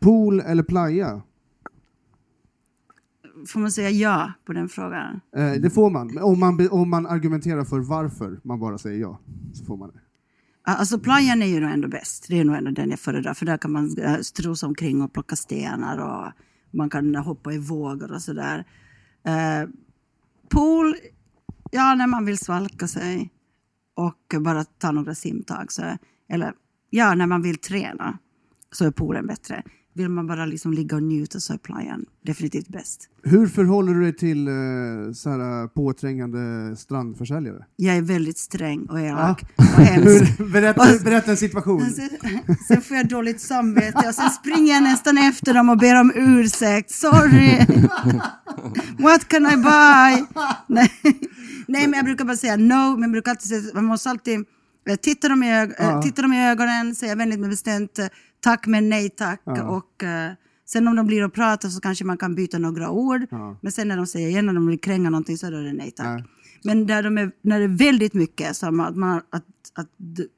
[0.00, 1.22] Pool eller playa?
[3.48, 5.20] Får man säga ja på den frågan?
[5.36, 6.18] Eh, det får man.
[6.18, 9.18] Om man, om man argumenterar för varför man bara säger ja,
[9.52, 10.00] så får man det.
[10.64, 12.26] Alltså playan är ju nog ändå bäst.
[12.28, 13.34] Det är nog ändå den jag föredrar.
[13.34, 16.32] För där kan man eh, strosa omkring och plocka stenar och
[16.70, 18.64] man kan hoppa i vågor och sådär.
[19.24, 19.68] Eh,
[20.48, 20.96] pool,
[21.70, 23.30] ja när man vill svalka sig
[23.94, 25.72] och bara ta några simtag.
[25.72, 25.82] Så,
[26.28, 26.52] eller
[26.90, 28.18] ja, när man vill träna
[28.70, 29.62] så är poolen bättre.
[29.94, 33.08] Vill man bara liksom ligga och njuta så är playan definitivt bäst.
[33.22, 34.54] Hur förhåller du dig till eh,
[35.14, 37.64] så här, påträngande strandförsäljare?
[37.76, 40.38] Jag är väldigt sträng och elak och hemsk.
[40.38, 41.90] Hur, berätta, berätta en situation.
[41.90, 42.08] Sen,
[42.68, 46.12] sen får jag dåligt samvete och sen springer jag nästan efter dem och ber om
[46.16, 46.90] ursäkt.
[46.90, 47.58] Sorry!
[48.98, 50.26] What can I buy?
[50.66, 50.90] Nej.
[51.66, 54.38] Nej, men jag brukar bara säga no, men jag brukar alltid säga, man måste alltid
[54.88, 56.02] eh, titta dem i, ög- eh, Ja.
[56.02, 58.06] titta dem i ögonen, säga vänligt men bestämt eh,
[58.42, 59.40] tack men nej tack.
[59.44, 59.62] Ja.
[59.68, 60.32] Och, eh,
[60.66, 63.20] sen om de blir och pratar så kanske man kan byta några ord.
[63.30, 63.56] Ja.
[63.60, 65.90] Men sen när de säger igen, när de vill kränga någonting så är det nej
[65.90, 66.06] tack.
[66.06, 66.24] Nej.
[66.64, 69.86] Men där de är, när det är väldigt mycket, som att, man, att, att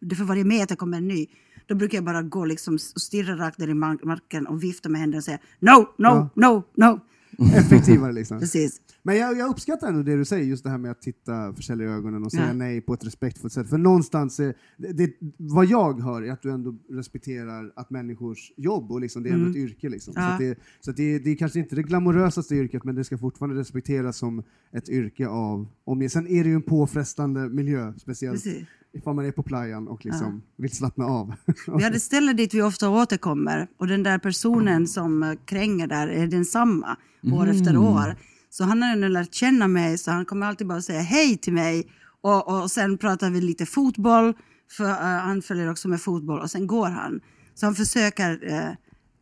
[0.00, 1.26] det- för varje meter kommer en ny,
[1.66, 4.88] då brukar jag bara gå liksom och stirra rakt ner i mar- marken och vifta
[4.88, 6.28] med händerna och säga no, no, Ja.
[6.34, 7.00] no, no.
[7.54, 8.40] Effektivare liksom.
[8.40, 8.80] Precis.
[9.02, 11.90] Men jag, jag uppskattar ändå det du säger, just det här med att titta försäljare
[11.90, 12.52] i ögonen och säga Ja.
[12.52, 13.68] nej på ett respektfullt sätt.
[13.70, 18.52] För någonstans, är, det, det, vad jag hör är att du ändå respekterar att människors
[18.56, 19.88] jobb, och liksom, det är ändå ett yrke.
[19.88, 20.14] Liksom.
[20.14, 20.28] Så, Mm.
[20.30, 20.34] Ja.
[20.34, 23.60] att det, så det, det är kanske inte det glamorösaste yrket, men det ska fortfarande
[23.60, 24.42] respekteras som
[24.72, 26.10] ett yrke av omgivningen.
[26.10, 28.64] Sen är det ju en påfrestande miljö, speciellt Precis.
[28.94, 31.34] Ifall man är på playan och liksom vill slappna av.
[31.76, 36.08] Vi hade ställen dit vi ofta återkommer och den där personen som eh, kränger där
[36.08, 36.96] är densamma
[37.32, 38.16] år efter år.
[38.50, 41.52] Så han har nu lärt känna mig så han kommer alltid bara säga hej till
[41.52, 44.34] mig och, och sen pratar vi lite fotboll
[44.70, 47.20] för eh, han följer också med fotboll och sen går han.
[47.54, 48.32] Så han försöker,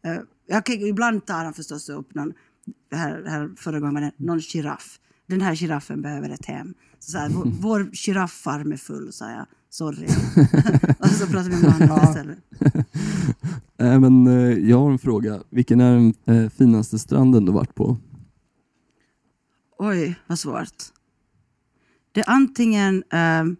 [0.07, 2.33] uh, okay, ibland tar han förstås upp någon,
[2.91, 4.99] det här, det här förra gången var det någon giraff.
[5.27, 6.75] Den här giraffen behöver ett hem.
[6.99, 9.47] Så så här, vår, vår girafffarm är full, sa jag.
[9.73, 10.07] Sorry.
[10.99, 12.39] och så pratar vi med honom istället.
[13.79, 15.43] Äh, men, eh, jag har en fråga.
[15.51, 17.97] Vilken är den eh, finaste stranden du varit på?
[19.79, 20.83] Oj, vad svårt.
[22.13, 23.03] Det är antingen...
[23.11, 23.57] ehm,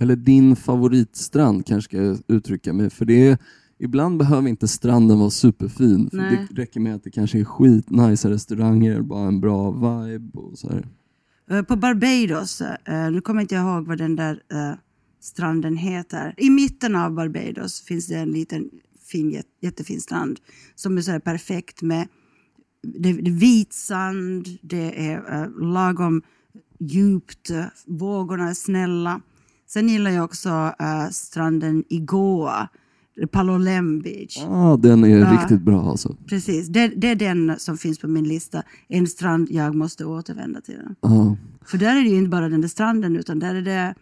[0.00, 2.90] Eller din favoritstrand kanske ska jag uttrycka mig.
[2.90, 3.38] För det är,
[3.78, 6.10] ibland behöver inte stranden vara superfin.
[6.10, 6.46] För Nej.
[6.50, 10.68] det räcker med att det kanske är skitnice restauranger, bara en bra vibe och så
[10.68, 10.88] här.
[11.50, 14.74] Eh, på Barbados, eh, nu kommer jag inte ihåg vad den där eh,
[15.20, 16.34] stranden heter.
[16.36, 18.70] I mitten av Barbados finns det en liten
[19.10, 20.40] fin, jättefin strand
[20.74, 22.08] som är så här perfekt med
[22.82, 26.22] det, det vit sand, det är eh, lagom
[26.78, 29.20] djupt, eh, vågorna är snälla.
[29.66, 32.68] Sen gillar jag också eh, stranden i Goa,
[33.30, 34.36] Palolem Beach.
[34.46, 35.32] Ja, den är Ja.
[35.32, 36.16] riktigt bra alltså.
[36.28, 38.62] Precis, det, det är den som finns på min lista.
[38.88, 40.80] En strand jag måste återvända till.
[41.00, 41.36] Ja.
[41.66, 43.94] För där är det ju inte bara den där stranden utan där är det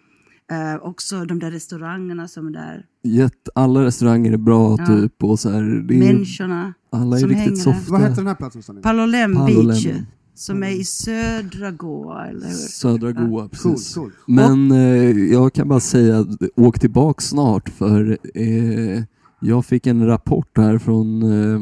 [0.52, 2.84] eh, också de där restaurangerna som är där.
[3.02, 4.86] Jätte, alla restauranger är bra Ja.
[4.86, 6.74] typ och så här, det är, Människorna.
[6.92, 7.92] alla är som riktigt hänger softa.
[7.92, 8.82] Vad heter den här platsen?
[8.82, 9.66] Palolem Palolem.
[9.66, 9.86] Beach.
[10.34, 12.54] Som är i södra Goa, eller hur?
[12.54, 13.94] Södra Goa, Coolt, precis.
[13.94, 14.14] coolt.
[14.26, 19.02] Men eh, jag kan bara säga, att åk tillbaka snart för eh,
[19.40, 21.60] jag fick en rapport här från eh,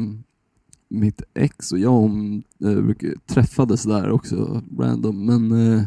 [0.89, 5.25] mitt ex och jag hon, eh, träffades där också, random.
[5.25, 5.83] Men eh,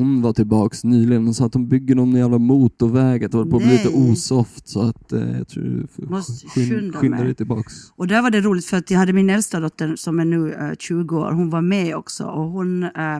[0.00, 1.28] hon var tillbaks nyligen.
[1.28, 3.88] Och sa att de bygger någon jävla motorväg, att det håller på att bli lite
[3.88, 4.68] osoft.
[4.68, 7.72] Så att eh, jag tror du får Måste skyn- skynda skynda dig tillbaks.
[7.96, 10.52] Och där var det roligt för att jag hade min äldsta dotter som är nu
[10.52, 12.24] eh, 20 år, hon var med också.
[12.24, 13.18] Och hon, eh,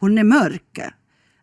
[0.00, 0.78] hon är mörk.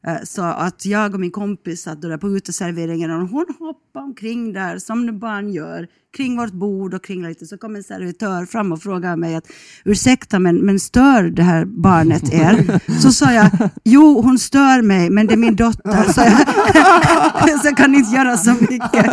[0.07, 4.53] Eh, så att jag och min kompis satt där på uteserveringen och hon hoppade omkring
[4.53, 7.45] där som barn gör, kring vårt bord och kring lite.
[7.45, 9.47] Så kom en servitör fram och frågade mig att
[9.85, 12.81] ursäkta men, men stör det här barnet er?
[13.01, 13.49] Så sa jag,
[13.83, 18.15] jo hon stör mig men det är min dotter så jag, så jag kan inte
[18.15, 19.05] göra så mycket.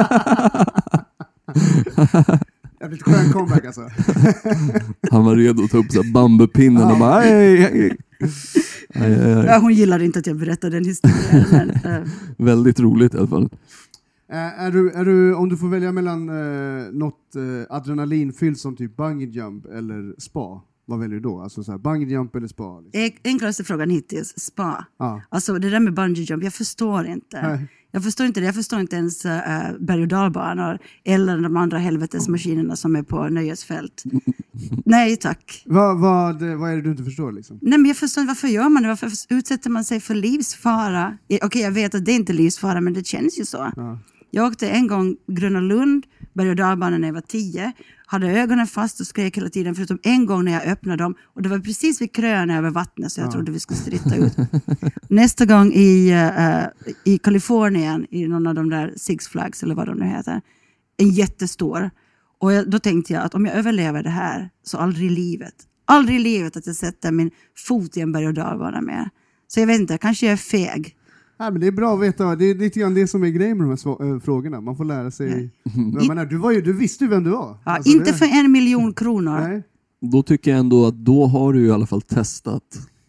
[2.80, 3.90] Jävligt skön comeback alltså.
[5.10, 7.96] Han var redo att ta upp bambupinnen och bara aj, aj,
[8.94, 9.04] aj.
[9.04, 9.44] Aj, aj.
[9.46, 11.44] Ja, hon gillar inte att jag berättar den historien.
[11.52, 11.70] Men,
[12.02, 13.48] eh, Väldigt roligt i alla fall.
[14.32, 18.76] Eh, är du, är du, om du får välja mellan eh, något eh, adrenalinfyllt som
[18.76, 21.40] typ bungee jump eller spa, vad väljer du då?
[21.40, 22.80] Alltså så här, bungee jump eller spa?
[22.80, 23.00] Liksom.
[23.02, 24.84] en- enklaste frågan hittills, spa.
[24.98, 25.22] Ja.
[25.28, 27.42] Alltså det där med bungee jump, jag förstår inte.
[27.48, 27.68] Nej.
[27.94, 28.46] Jag förstår inte det.
[28.46, 29.32] Jag förstår inte ens uh,
[29.80, 34.02] berg och dalbanor eller de andra helvetesmaskinerna som är på nöjesfält.
[34.84, 35.62] Nej tack.
[35.66, 37.58] Vad, vad, vad är det du inte förstår liksom?
[37.62, 38.88] Nej, men jag förstår inte varför gör man det?
[38.88, 41.18] Varför utsätter man sig för livsfara?
[41.28, 43.72] Eh, Okej, jag vet att det inte är livsfara, men det känns ju så.
[43.76, 43.98] Ja.
[44.30, 47.72] Jag åkte en gång Gröna Lund, berg och dalbanan när jag var tio.
[48.14, 51.14] Hade ögonen fast och skrek hela tiden, förutom en gång när jag öppnade dem.
[51.22, 54.32] Och det var precis vid kröna över vattnet, så jag trodde vi skulle stritta ut.
[55.08, 59.86] Nästa gång i, eh, i Kalifornien, i någon av de där Six Flags, eller vad
[59.86, 60.40] de nu heter.
[60.96, 61.90] En jättestor.
[62.40, 65.54] Och jag, då tänkte jag att om jag överlever det här, så aldrig i livet.
[65.84, 67.30] Aldrig i livet att jag sätter min
[67.68, 69.10] fot i en berg och dalbana mer.
[69.48, 70.96] Så jag vet inte, kanske jag är feg.
[71.38, 73.58] Nej, men det är bra att veta, det är lite grann det som är grejen
[73.58, 74.60] med de här svå- äh, frågorna.
[74.60, 75.50] Man får lära sig.
[75.62, 77.56] Men, jag menar, du, var ju, du visste ju vem du var.
[77.64, 79.40] Ja, Alltså, inte det- för en miljon kronor.
[79.40, 79.62] Nej.
[80.00, 82.62] Då tycker jag ändå att då har du i alla fall testat.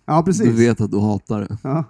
[0.06, 0.46] Ja, precis.
[0.46, 1.58] Du vet att du hatar det.
[1.64, 1.84] Ja.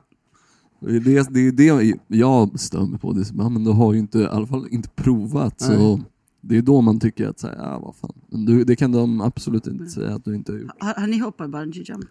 [0.79, 1.75] Det är det, det, är
[2.07, 3.13] det jag stör mig på.
[3.13, 5.61] Det är som, ja, men du har ju inte, i alla fall inte provat.
[5.61, 5.99] Så
[6.41, 8.13] det är då man tycker att, så här, ja vad fan.
[8.31, 10.71] Men du, det kan de absolut inte säga att du inte har gjort.
[10.79, 12.05] Har, har ni hoppat bungee jump?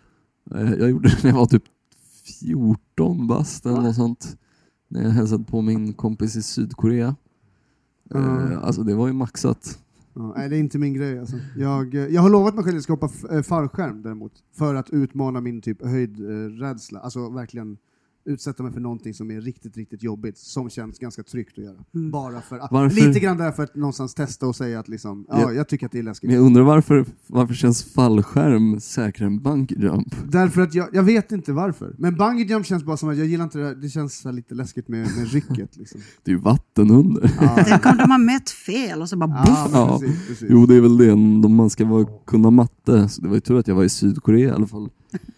[0.55, 1.63] Eh, Jag gjorde det när jag var typ
[2.25, 4.37] 14 bast eller något sånt.
[4.89, 7.17] När jag hälsade på min kompis i Sydkorea.
[8.11, 8.19] Ja.
[8.53, 9.79] Eh, Alltså det var ju maxat.
[10.15, 11.19] Ja, nej, det är inte min grej.
[11.19, 11.37] Alltså.
[11.57, 14.75] Jag, eh, jag har lovat mig själv att jag ska hoppa eh, fallskärm däremot, för
[14.75, 17.01] att utmana min typ höjdrädsla.
[17.01, 17.79] Alltså verkligen
[18.27, 21.77] utsätta mig för någonting som är riktigt, riktigt jobbigt, som känns ganska tryggt att göra.
[21.95, 22.11] Mm.
[22.11, 22.97] Bara för, att- Varför?
[23.07, 25.53] Lite grann därför att någonstans testa och säga att liksom, ja, Ja.
[25.53, 26.29] jag tycker att det är läskigt.
[26.29, 30.15] Men jag undrar varför, varför känns fallskärm säkrare än bungee jump?
[30.29, 31.95] Därför att jag, jag vet inte varför.
[31.99, 34.55] Men bungee jump känns bara som att jag gillar inte det där, det känns lite
[34.55, 35.77] läskigt med, med rycket.
[35.77, 36.01] Liksom.
[36.23, 37.31] Det är ju vatten under.
[37.41, 39.71] Ja, Tänk om de har mätt fel och så bara boff.
[39.73, 39.99] Ja.
[40.01, 40.49] precis, precis.
[40.51, 43.09] Jo det är väl det, om man ska vara, kunna matte.
[43.09, 44.89] Så det var ju tur att jag var i Sydkorea i alla fall.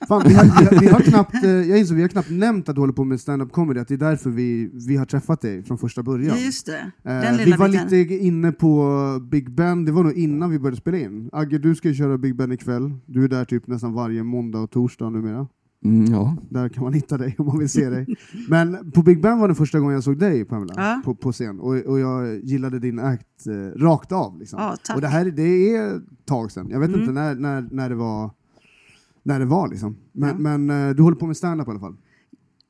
[0.09, 2.69] Fan, vi, har, vi, har, vi har knappt, eh, jag insåg, vi har knappt nämnt
[2.69, 5.41] att du håller på med stand-up comedy, att det är därför vi, vi har träffat
[5.41, 6.37] dig från första början.
[6.37, 7.11] Ja, just det.
[7.11, 7.89] Eh, vi var biten.
[7.89, 8.93] lite inne på
[9.31, 11.31] Big Ben, det var nog innan vi började spela in.
[11.33, 12.95] Agge, du ska ju köra Big Ben ikväll.
[13.07, 15.47] Du är där typ nästan varje måndag och torsdag numera.
[15.85, 16.37] Mm, ja.
[16.51, 18.07] Där kan man hitta dig om man vill se dig.
[18.49, 21.01] Men på Big Ben var den första gången jag såg dig, Pamela, Ja.
[21.05, 21.61] på, på scen.
[21.61, 24.39] Och, och jag gillade din act eh, rakt av.
[24.39, 24.59] Liksom.
[24.63, 24.97] Ja, tack.
[24.97, 26.67] och det här det är ett tag sedan.
[26.71, 27.01] Jag vet Mm.
[27.01, 28.31] inte när, när, när det var,
[29.27, 29.97] när det var liksom.
[30.13, 30.35] Men, Ja.
[30.57, 31.97] men eh, du håller på med stand-up i alla fall.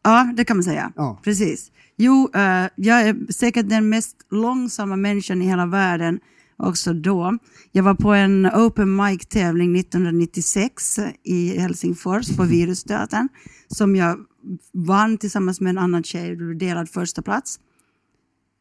[0.04, 0.92] Ja, det kan man säga.
[0.96, 1.20] Ja.
[1.24, 1.72] Precis.
[1.96, 6.20] Jo, eh, jag är säkert den mest långsamma människan i hela världen
[6.56, 7.38] också då.
[7.72, 13.28] Jag var på en open mic-tävling 1996 i Helsingfors på Virusteatern
[13.68, 14.18] som jag
[14.72, 17.60] vann tillsammans med en annan tjej, delad första plats.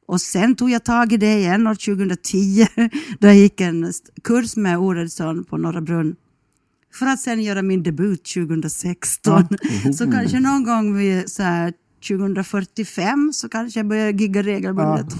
[0.07, 2.65] Och sen tog jag tag i det igen år 2010
[3.19, 3.91] då jag gick en
[4.23, 6.15] kurs med Oredsson på Norra Brunn.
[6.99, 9.43] För att sen göra min debut 2016.
[9.97, 11.73] Så kanske någon gång vid så här
[12.07, 15.07] 2045 så kanske jag börjar gigga regelbundet.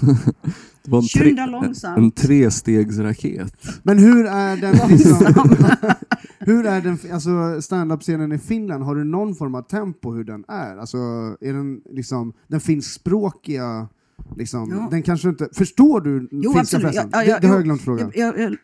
[0.84, 1.98] Det var en, Skynda långsamt.
[1.98, 3.52] en trestegsraket.
[3.82, 4.74] Men hur är den
[6.38, 10.44] hur är den, alltså stand-up-scenen i Finland, har du någon form av tempo hur den
[10.48, 10.76] är?
[10.76, 10.96] Alltså,
[11.40, 13.88] är den liksom, den finskspråkiga,
[14.36, 14.88] liksom, Ja.
[14.90, 16.82] den kanske inte, förstår du Jo, finska absolut.
[16.82, 17.10] förresten?
[17.12, 18.10] Ja, ja, det, det har jag glömt fråga.
[18.14, 18.56] Jag, jag, jag,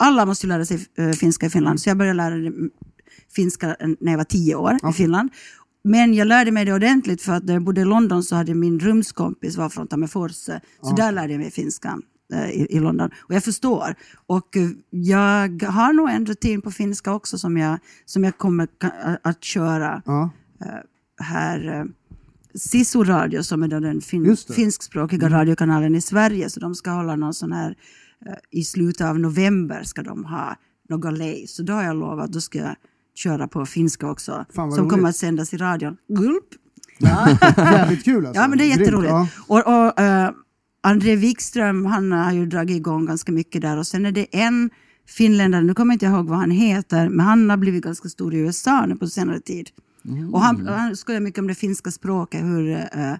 [0.00, 2.52] alla måste lära sig eh, finska i Finland, så jag började lära mig
[3.34, 5.30] finska när jag var tio år i Finland.
[5.84, 8.54] Men jag lärde mig det ordentligt för att när jag bodde i London så hade
[8.54, 10.32] min rumskompis var från Tammerfors,
[10.82, 11.98] så där lärde jag mig finska
[12.34, 13.10] eh, i, i London.
[13.18, 13.94] Och jag förstår.
[14.26, 18.68] Och eh, jag har nog en rutin på finska också som jag, som jag kommer
[19.22, 20.30] att köra Ja.
[21.20, 21.84] här eh,
[22.54, 25.38] Sisu Radio som är den fin- finskspråkiga Mm.
[25.38, 26.50] radiokanalen i Sverige.
[26.50, 27.74] Så de ska hålla någon sån här, eh,
[28.50, 30.56] i slutet av november ska de ha
[30.88, 31.46] något lej.
[31.46, 32.76] Så då har jag lovat, då ska jag
[33.14, 34.44] köra på finska också.
[34.54, 34.90] Som roligt.
[34.90, 35.96] kommer att sändas i radion.
[36.08, 36.44] Gulp!
[37.02, 38.42] Ja, Jävligt kul alltså.
[38.42, 39.10] ja men det är jätteroligt.
[39.10, 39.28] ja.
[39.46, 40.30] Och, och, eh,
[40.82, 43.76] André Wikström, han har ju dragit igång ganska mycket där.
[43.76, 44.70] Och sen är det en
[45.08, 48.34] finländare, nu kommer jag inte ihåg vad han heter, men han har blivit ganska stor
[48.34, 49.70] i USA nu på senare tid.
[50.32, 53.14] Och han, han skojar mycket om det finska språket, hur, eh,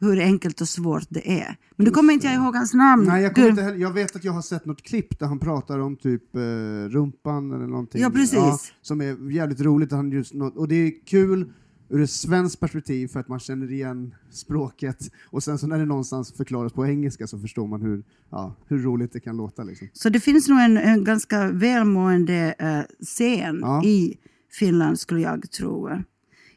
[0.00, 1.56] hur enkelt och svårt det är.
[1.76, 3.04] Men nu kommer inte jag ihåg hans namn.
[3.04, 5.38] Nej, jag, kommer inte heller, jag vet att jag har sett något klipp där han
[5.38, 6.40] pratar om typ eh,
[6.88, 8.02] rumpan eller någonting.
[8.02, 8.72] Ja, precis.
[8.82, 9.92] som är jävligt roligt.
[9.92, 11.52] Han just något, och det är kul
[11.88, 15.84] ur ett svenskt perspektiv för att man känner igen språket och sen så när det
[15.84, 19.64] någonstans förklaras på engelska så förstår man hur, ja, hur roligt det kan låta.
[19.64, 19.88] Liksom.
[19.92, 23.84] Så det finns nog en, en ganska välmående eh, scen Ja.
[23.84, 24.18] i
[24.58, 25.90] Finland skulle jag tro.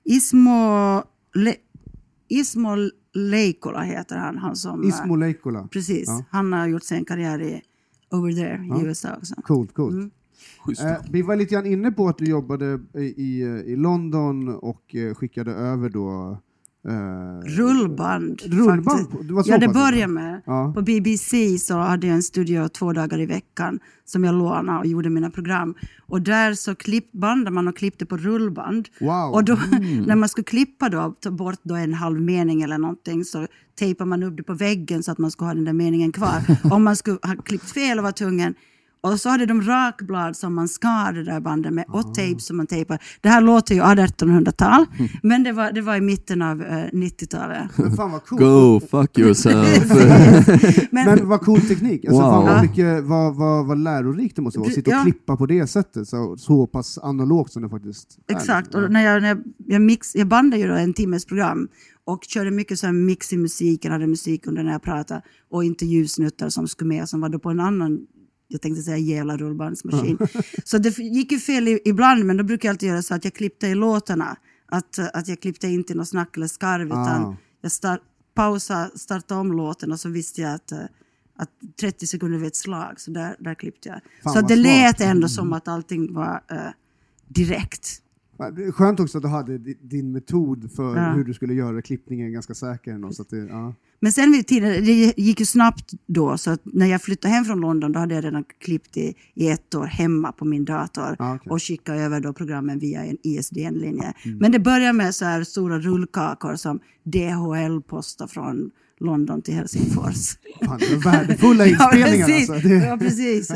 [0.04, 1.04] Ismo,
[1.34, 1.56] Le,
[2.28, 2.76] Ismo
[3.14, 4.38] Leikola heter han.
[4.38, 5.68] han som, eh, Ismo Leikola.
[5.72, 6.24] Precis, Ja.
[6.32, 7.62] han har gjort sin karriär i
[8.12, 8.82] Over There Ja.
[8.82, 9.36] i USA också.
[9.36, 9.94] Coolt, coolt.
[9.94, 10.12] Mm.
[10.88, 14.96] Eh, vi var lite grann inne på att du jobbade i, i, i London och
[14.96, 16.38] eh, skickade över då
[16.90, 18.42] eh, Rullband.
[18.46, 19.08] Rullband?
[19.22, 20.42] Det ja, det började med.
[20.46, 20.72] Ja.
[20.76, 24.86] På BBC så hade jag en studio två dagar i veckan som jag lånade och
[24.86, 25.76] gjorde mina program.
[26.08, 28.90] Och där så klipp, bandade man och klippte på rullband.
[29.00, 29.34] Wow.
[29.34, 29.54] Och då,
[30.08, 33.48] när man skulle klippa då, ta bort då en halv mening eller någonting så
[33.80, 36.42] tejpade man upp det på väggen så att man skulle ha den där meningen kvar.
[36.72, 38.56] Om man skulle ha klippt fel och var tvungen
[39.04, 42.58] och så hade de rakblad som man skar det där bandet med och tejp som
[42.58, 43.00] man tejpar.
[43.22, 44.86] Det här låter ju 1800-tal,
[45.24, 47.78] men det var, det var i mitten av eh, 90-talet.
[47.78, 48.42] Men fan vad coolt.
[48.42, 49.92] Go fuck yourself.
[50.92, 52.06] Men, Men vad cool teknik.
[52.06, 52.32] Alltså, Wow.
[52.32, 55.04] fan vad, mycket, vad, vad, vad lärorikt det måste vara att sitta och Ja.
[55.04, 58.36] klippa på det sättet, så, så pass analogt som det faktiskt är.
[58.36, 61.68] Exakt, och när jag, när jag, jag, mix, jag bandade ju då en timmes program
[62.06, 65.64] och körde mycket så här mix i musiken, hade musik under när jag pratade och
[65.64, 68.00] intervjusnuttar som skulle med som var då på en annan
[68.54, 70.18] jag tänkte säga jävla rullbandsmaskin.
[70.64, 73.34] så det gick ju fel ibland men då brukar jag alltid göra så att jag
[73.34, 74.38] klippte i låtarna.
[74.66, 77.36] Att, att jag klippte inte något snack eller skarv utan Ah.
[77.62, 78.00] jag start,
[78.34, 80.72] pausade, startade om låten och så visste jag att,
[81.38, 84.00] att 30 sekunder vid ett slag, så där, där klippte jag.
[84.24, 85.10] Fan, så det lät smart.
[85.10, 86.58] ändå som att allting var eh,
[87.28, 88.03] direkt.
[88.58, 91.12] Ja, Skönt också att du hade di- din metod för Ja.
[91.14, 92.92] hur du skulle göra klippningen ganska säker.
[92.92, 93.74] ändå, Så det, ja.
[94.00, 97.46] Men sen vid tiden, det gick ju snabbt då, så att när jag flyttade hem
[97.46, 101.16] från London då hade jag redan klippt i, i ett år hemma på min dator
[101.20, 101.52] Ah, okej.
[101.52, 104.14] och skickat över då programmen via en ISDN-linje.
[104.26, 104.38] Mm.
[104.38, 110.38] Men det började med så här stora rullkakor som DHL postade från London till Helsingfors.
[110.66, 112.28] Fan, värdefulla inspelningar.
[112.28, 112.50] precis.
[112.50, 112.68] alltså.
[112.68, 113.52] det, Ja, precis.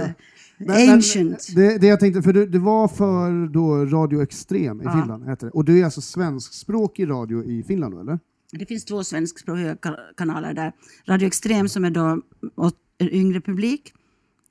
[0.58, 1.48] Men- Ancient.
[1.56, 4.91] Men, det, det jag tänkte, för det, det var för då Radio Extrem i Ja.
[5.02, 5.52] Finland, heter det.
[5.52, 8.20] och du är alltså svenskspråkig radio i Finland då, eller?
[8.52, 10.72] Det finns två svenskspråkiga ka- kanaler där.
[11.08, 12.22] Radio Extrem som är då
[12.98, 13.93] en yngre publik,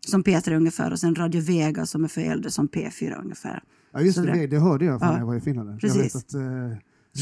[0.07, 3.63] som P3 ungefär, och sen Radio Vega som är för äldre, som P4 ungefär.
[3.93, 5.13] Ja just Så det, det- det, hörde jag fan Ja.
[5.13, 5.71] när jag var i Finland.
[5.71, 5.99] Jag Precis.
[6.05, 6.41] vet att, eh,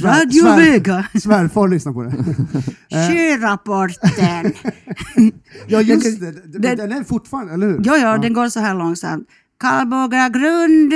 [0.02, 1.06] Radio svär- Vega!
[1.22, 2.10] Svärfar lyssnar på det.
[3.08, 4.52] Sjörapporten!
[5.68, 7.80] Ja just det, det, det- den är fortfarande, eller hur?
[7.84, 9.28] ja, ja, den går så här långsamt.
[9.60, 10.94] Karlsborga grund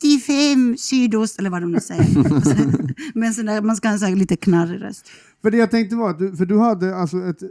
[0.00, 3.18] 35 sydost, eller vad de nu säger.
[3.18, 5.06] Men så där, man ska ha en lite knarrig röst.
[5.42, 7.48] För det jag tänkte var att du, för du hade alltså ett, eh,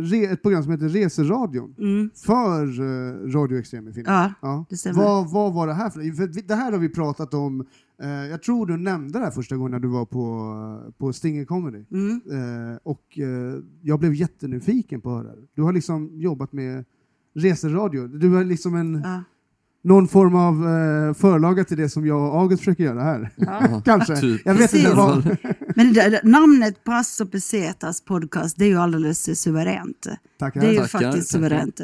[0.00, 2.10] re, ett program som heter Reseradion Mm.
[2.14, 4.32] för eh, Radio Extrem i Finland.
[4.42, 4.98] Ja, det stämmer.
[4.98, 7.66] Vad, vad var det här för För det här har vi pratat om,
[8.02, 11.44] eh, jag tror du nämnde det här första gången när du var på, på Stinger
[11.44, 11.84] Comedy.
[11.90, 12.20] Mm.
[12.72, 15.42] Eh, och eh, jag blev jättenyfiken på att höra det.
[15.54, 16.84] Du har liksom jobbat med
[17.34, 18.06] reseradio.
[18.06, 19.22] Du är liksom en, Ja.
[19.84, 23.30] Någon form av eh, förlaga till det som jag och August försöker göra här.
[23.84, 24.16] Kanske.
[24.16, 24.42] Typ.
[24.44, 24.84] Jag vet Precis.
[24.84, 25.36] inte vad.
[25.76, 30.06] Men det, det, namnet Passo Pesetas podcast, det är ju alldeles eh, suveränt.
[30.38, 30.60] Tackar.
[30.60, 31.48] Det är ju Tackar, faktiskt tackar.
[31.48, 31.80] suveränt.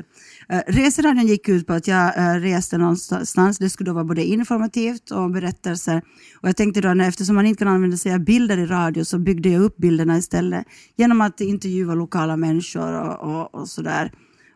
[0.52, 3.58] Uh, reseradion gick ut på att jag eh, reste någonstans.
[3.58, 6.02] Det skulle då vara både informativt och berättelser.
[6.42, 9.04] Och jag tänkte då, när- eftersom man inte kan använda sig av bilder i radio
[9.04, 10.64] så byggde jag upp bilderna istället
[10.96, 14.12] genom att intervjua lokala människor och, och, och sådär.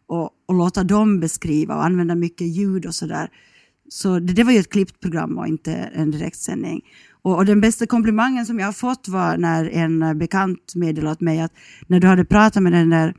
[0.06, 3.28] Och, och låta dem beskriva och använda mycket ljud och sådär.
[3.88, 6.80] Så det, det var ju ett klippt program och inte en direktsändning.
[7.22, 11.20] Och, och den bästa komplimangen som jag har fått var när en bekant meddelade åt
[11.20, 11.52] mig att
[11.86, 13.14] när du hade pratat med den där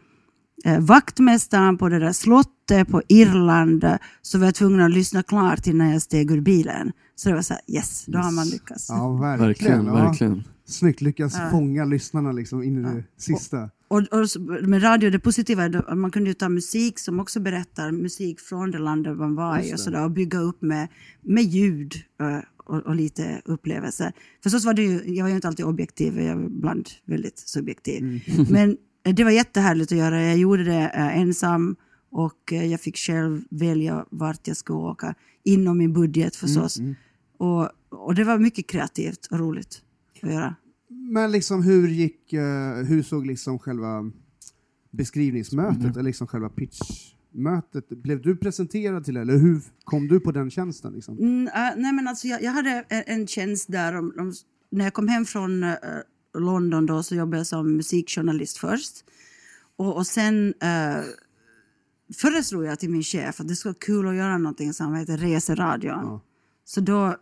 [0.66, 3.86] eh, vaktmästaren på det där slottet på Irland
[4.22, 6.92] så var jag tvungen att lyssna klart innan jag steg ur bilen.
[7.16, 8.90] Så det var så här, yes, då har man lyckats.
[8.90, 9.48] Ja, verkligen.
[9.48, 9.94] Verkligen, ja.
[9.94, 10.44] verkligen.
[10.66, 13.64] Snyggt lyckas fånga lyssnarna liksom in i det sista.
[13.64, 13.70] Och,
[14.12, 17.40] och så- med radio, det positiva är att man kunde ju ta musik som också
[17.40, 20.88] berättar musik från det landet man var i och, så där, och bygga upp med,
[21.22, 24.12] med ljud eh, och, och lite upplevelser.
[24.44, 28.24] Förstås var det ju, jag var ju inte alltid objektiv, jag var ibland väldigt subjektiv.
[28.50, 31.76] Men eh, det var jättehärligt att göra, jag gjorde det eh, ensam
[32.12, 36.80] och jag fick själv välja vart jag skulle åka, inom min budget förstås.
[37.38, 39.82] Och, och det var mycket kreativt och roligt
[40.24, 40.56] att göra.
[40.94, 44.12] Men liksom hur gick, eh, hur såg liksom själva
[44.92, 50.32] beskrivningsmötet, eller liksom själva pitchmötet, blev du presenterad till det, eller hur kom du på
[50.32, 50.94] den tjänsten?
[50.94, 51.18] Liksom?
[51.18, 54.34] Mm, äh, nej men alltså jag, jag hade en, tjänst där, om, om,
[54.70, 55.78] när jag kom hem från äh,
[56.38, 59.06] London då så jobbade jag som musikjournalist först.
[59.76, 61.04] Och, och sen äh,
[62.16, 65.18] föreslog jag till min chef att det skulle vara kul att göra någonting som heter
[65.18, 65.92] Reseradion.
[65.92, 66.22] Ja.
[66.66, 67.16] Så då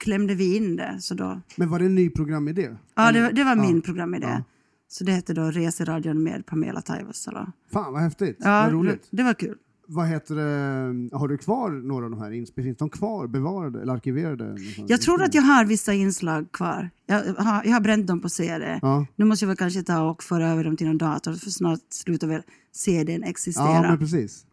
[0.00, 0.96] klämde vi in det.
[1.00, 2.68] Så då, Men var det en ny programidé?
[2.94, 3.62] ja, det, var- det var Ja.
[3.62, 4.26] min programidé.
[4.26, 4.42] Ja.
[4.88, 7.46] Så det hette då Reseradion med Pamela Taivasalo.
[7.72, 9.08] Fan vad häftigt, Ja, vad roligt.
[9.10, 9.56] det, det var kul.
[9.92, 12.68] Vad heter det, har du kvar några av de här inspelningarna?
[12.78, 14.56] Finns de kvar, bevarade eller arkiverade?
[14.88, 16.90] Jag tror att jag har vissa inslag kvar.
[17.06, 18.78] Jag har, jag har bränt dem på CD.
[18.82, 19.06] Ja.
[19.16, 21.80] Nu måste jag väl kanske ta och föra över dem till någon dator för snart
[21.90, 22.42] slutar väl
[22.72, 23.64] CDn existera.
[23.74, 24.46] Ja, men precis.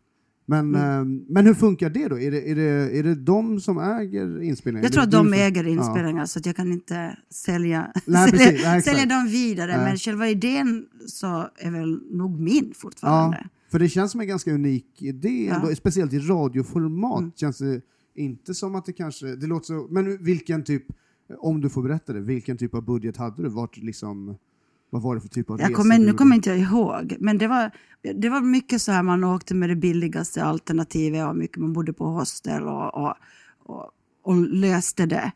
[0.50, 0.82] Men, Mm.
[1.18, 2.20] eh, men hur funkar det då?
[2.20, 4.84] Är det, är, det, är det de som äger inspelningen?
[4.84, 8.64] jag tror att de äger inspelningar så att jag kan inte sälja, Nej, sälja, precis.
[8.66, 9.78] Nej, sälja dem vidare.
[9.78, 9.86] Nej.
[9.86, 13.38] Men själva idén så är väl nog min fortfarande.
[13.43, 15.76] Ja, för det känns som en ganska unik idé, Ja.
[15.76, 17.20] speciellt i radioformat.
[17.20, 17.32] Mm.
[17.36, 17.82] Känns det
[18.16, 20.84] inte som att det kanske, det låter så, men vilken typ,
[21.39, 23.50] om du får berätta det, vilken typ av budget hade du?
[23.50, 24.36] Vart liksom,
[24.89, 27.47] vad var det för typ av Jag kommer, nu kommer inte jag ihåg, men det
[27.47, 27.71] var,
[28.15, 31.93] det var mycket så här man åkte med det billigaste alternativet och mycket man bodde
[31.93, 33.13] på hostel och, och,
[33.63, 33.91] och,
[34.23, 35.31] och löste det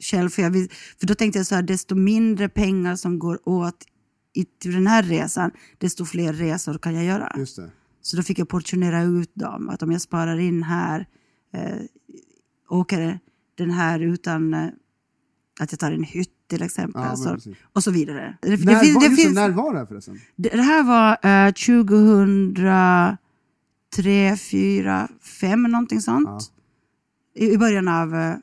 [0.00, 0.30] själv.
[0.30, 0.52] För, jag,
[1.00, 3.84] för då tänkte jag så här, desto mindre pengar som går åt
[4.32, 7.32] i, till den här resan, desto fler resor kan jag göra.
[7.38, 7.70] Just det.
[8.02, 9.68] Så då fick jag portionera ut dem.
[9.68, 11.06] Att om jag sparar in här,
[11.52, 11.76] eh,
[12.68, 13.18] åker
[13.54, 14.68] den här utan eh,
[15.60, 17.02] att jag tar en hytt till exempel.
[17.02, 17.36] Ja, så,
[17.72, 18.36] och så vidare.
[18.42, 20.18] Det, det När, finns- var, det det, finns- när var det här förresten?
[20.36, 25.08] det, det här var eh, 2003, 4,
[25.40, 26.28] 5 någonting sånt.
[26.28, 26.38] Ja.
[27.36, 28.34] I, I början av eh,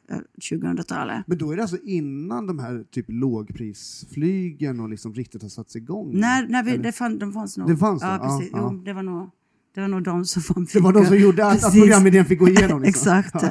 [0.52, 1.24] 2000-talet.
[1.28, 5.76] Men då är det alltså innan de här typ lågprisflygen och liksom riktigt har satts
[5.76, 6.20] igång?
[6.20, 7.68] När, när vi, det, fann, de fanns nog.
[7.70, 8.08] Det fanns det?
[8.08, 8.52] Ja, precis.
[8.54, 8.70] ja.
[8.74, 9.30] Jo, det, var nog,
[9.76, 10.74] det var nog de som fick.
[10.74, 12.82] Det var de som gjorde att, att programidén fick gå igenom?
[12.82, 13.18] Liksom.
[13.18, 13.44] Exakt.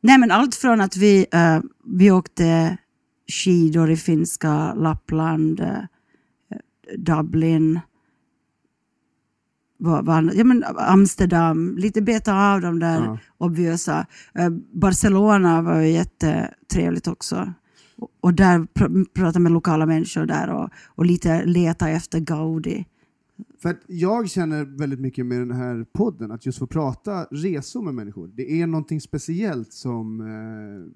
[0.00, 2.76] Nej men allt från att vi, eh, vi åkte
[3.26, 5.82] skidor i finska Lappland, eh,
[6.98, 7.80] Dublin,
[9.78, 13.18] vad, vad, ja, men Amsterdam, lite beta av de där Ja.
[13.38, 14.06] obviösa.
[14.34, 17.52] Eh, Barcelona var ju jättetrevligt också.
[17.96, 22.84] Och, och där pr prata med lokala människor där och, och lite leta efter Gaudi.
[23.58, 27.82] För att jag känner väldigt mycket med den här podden, att just få prata resor
[27.82, 28.30] med människor.
[28.34, 30.20] Det är någonting speciellt som...
[30.20, 30.92] Eh,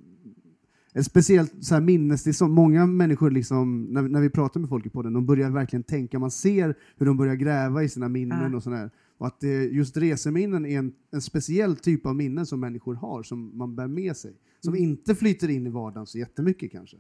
[0.94, 2.24] ett speciellt så här, minnes.
[2.24, 5.50] Det som många människor, liksom, när, när vi pratar med folk i podden, de börjar
[5.50, 8.56] verkligen tänka, man ser hur de börjar gräva i sina minnen Ja.
[8.56, 8.90] och sådär.
[9.18, 13.22] Och att eh, just reseminnen är en, en speciell typ av minnen som människor har,
[13.22, 14.32] som man bär med sig.
[14.60, 14.82] Som Mm.
[14.88, 16.96] inte flyter in i vardagen så jättemycket kanske.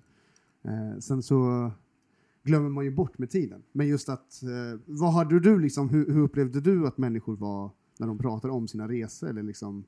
[0.64, 1.70] Eh, sen så
[2.44, 3.60] glömmer man ju bort med tiden.
[3.72, 7.70] Men just att, eh, vad hade du liksom, hur, hur upplevde du att människor var
[7.98, 9.28] när de pratade om sina resor?
[9.30, 9.84] Eller liksom,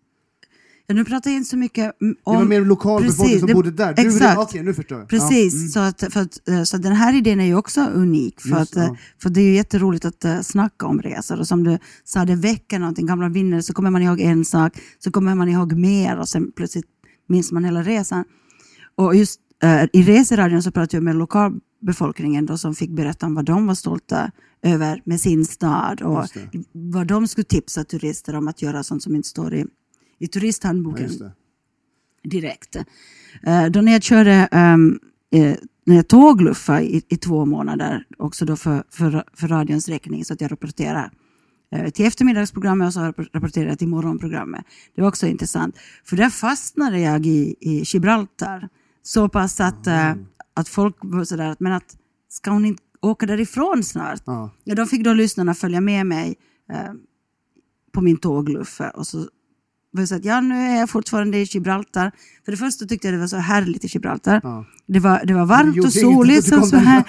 [0.87, 2.35] Ja, nu pratar jag inte så mycket om...
[2.35, 3.95] det var mer lokalbefolkning Precis, som det- bodde där.
[3.95, 4.39] Du, exakt.
[4.41, 5.09] Okej, nu förstår jag.
[5.09, 5.69] Precis, Ja, mm.
[5.69, 8.41] så, att, för att, eh, så den här idén är ju också unik.
[8.41, 11.39] För, Just att, eh, för det är ju jätteroligt att snacka om resor.
[11.41, 14.73] Och som du sa, det väcker någonting, gamla minnen, så kommer man ihåg en sak,
[14.99, 16.87] så kommer man ihåg mer och sen plötsligt
[17.29, 18.25] minns man hela resan.
[18.95, 19.41] Och just
[19.93, 21.17] i reseradion så pratade jag med
[21.85, 24.30] lokalbefolkningen då, som fick berätta om vad de var stolta
[24.62, 26.26] över med sin stad och
[26.72, 29.66] vad de skulle tipsa turister om att göra, sånt som inte står i,
[30.18, 31.30] i turisthandboken Ja,
[32.30, 32.76] direkt.
[33.43, 34.99] Eh, då när jag körde ehm,
[35.30, 35.57] eh,
[35.87, 40.32] när jag tågluffade i, i två månader, också då för, för, för radions räkning, så
[40.32, 41.11] att jag rapporterade
[41.72, 43.01] eh, till eftermiddagsprogrammet och så
[43.32, 44.64] rapporterade jag till morgonprogrammet.
[44.95, 48.68] Det var också intressant, för där fastnade jag i, i Gibraltar
[49.03, 50.14] så pass att, eh,
[50.55, 51.97] att folk var sådär, att, men att
[52.29, 54.23] ska hon inte åka därifrån snart?
[54.25, 54.51] Ja.
[54.65, 56.35] Ja, de fick då lyssnarna följa med mig
[56.71, 56.93] eh,
[57.93, 59.29] på min tågluffe och så
[59.95, 62.13] var det så att ja, nu är jag fortfarande i Gibraltar.
[62.45, 64.41] För det första tyckte jag det var så härligt i Gibraltar.
[64.43, 64.65] Ja.
[64.87, 67.05] Det, var, det var varmt och soligt, som, så här,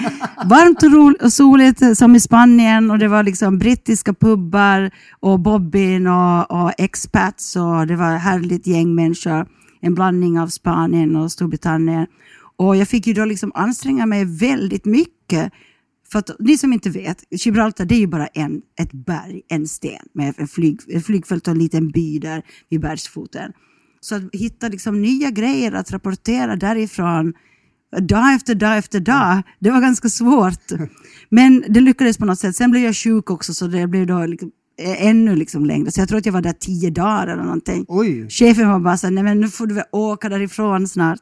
[0.45, 5.39] varmt och, ro, och soligt som i Spanien och det var liksom brittiska pubbar och
[5.39, 9.45] bobbin och, och expats och det var ett härligt gäng människor.
[9.81, 12.07] En blandning av Spanien och Storbritannien.
[12.57, 15.51] Och jag fick ju då liksom anstränga mig väldigt mycket
[16.11, 19.67] för att ni som inte vet, Gibraltar det är ju bara en, ett berg, en
[19.67, 23.51] sten med en flyg, ett flygfält och en liten by där vid bergsfoten.
[23.99, 27.33] Så att hitta liksom nya grejer att rapportera därifrån
[28.01, 30.71] dag efter dag efter dag, det var ganska svårt.
[31.29, 32.55] Men det lyckades på något sätt.
[32.55, 34.51] Sen blev jag sjuk också så det blev då liksom,
[34.97, 35.91] ännu liksom längre.
[35.91, 37.85] Så jag tror att jag var där tio dagar eller någonting.
[37.87, 41.21] Oj, Chefen var bara så nej men nu får du väl åka därifrån snart.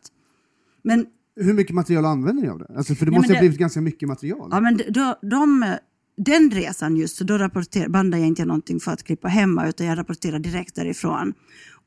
[0.84, 1.06] Men
[1.36, 2.68] hur mycket material använder ni av det?
[2.78, 4.50] Alltså, för det Nej, måste men ha det- blivit ganska mycket material.
[4.52, 5.76] Ja, men de, de,
[6.18, 9.88] den resan just, så då rapporter, bandade jag inte någonting för att klippa hemma, utan
[9.88, 11.34] jag rapporterade direkt därifrån.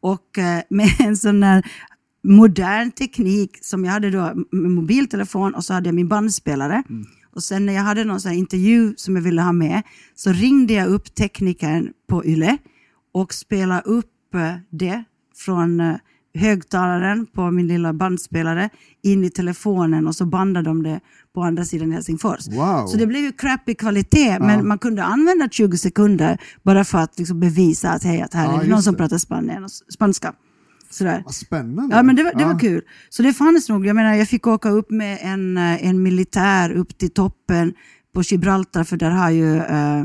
[0.01, 1.67] Och eh, med en sån där
[2.25, 6.83] modern teknik som jag hade då med mobiltelefon och så hade jag min bandspelare.
[7.35, 9.83] Och sen när jag hade någon sån här intervju som jag ville ha med
[10.15, 12.57] så ringde jag upp teknikern på YLE
[13.13, 15.05] och spelade upp eh, det
[15.37, 15.97] från eh,
[16.37, 18.71] högtalaren på min lilla bandspelare
[19.03, 21.01] in i telefonen och så bandade de det
[21.35, 22.49] på andra sidan Helsingfors.
[22.49, 22.87] Wow.
[22.87, 27.19] Så det blev ju crappy kvalitet men man kunde använda 20 sekunder bara för att
[27.19, 28.99] liksom bevisa att, hej, att här Ja, är det någon som det.
[28.99, 30.33] pratar Spanien och spanska.
[30.91, 31.23] Sådär.
[31.25, 31.97] Vad spännande.
[31.97, 32.47] Ja, men det var, det Ja.
[32.53, 32.83] var kul.
[33.09, 33.87] Så det fanns nog.
[33.87, 37.73] Jag menar, jag fick åka upp med en, eh, en militär upp till toppen
[38.15, 40.05] på Gibraltar, för där har ju eh,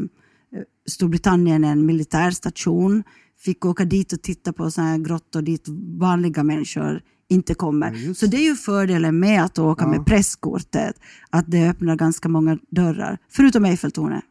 [0.89, 3.03] Storbritannien en militärstation.
[3.45, 5.65] Fick åka dit och titta på sådana här grottor dit
[5.99, 7.91] vanliga människor inte kommer.
[8.07, 9.89] Ja, Så det är ju fördelen med att åka Ja.
[9.89, 10.95] med presskortet,
[11.29, 13.17] att det öppnar ganska många dörrar.
[13.29, 14.23] Förutom Eiffeltornet.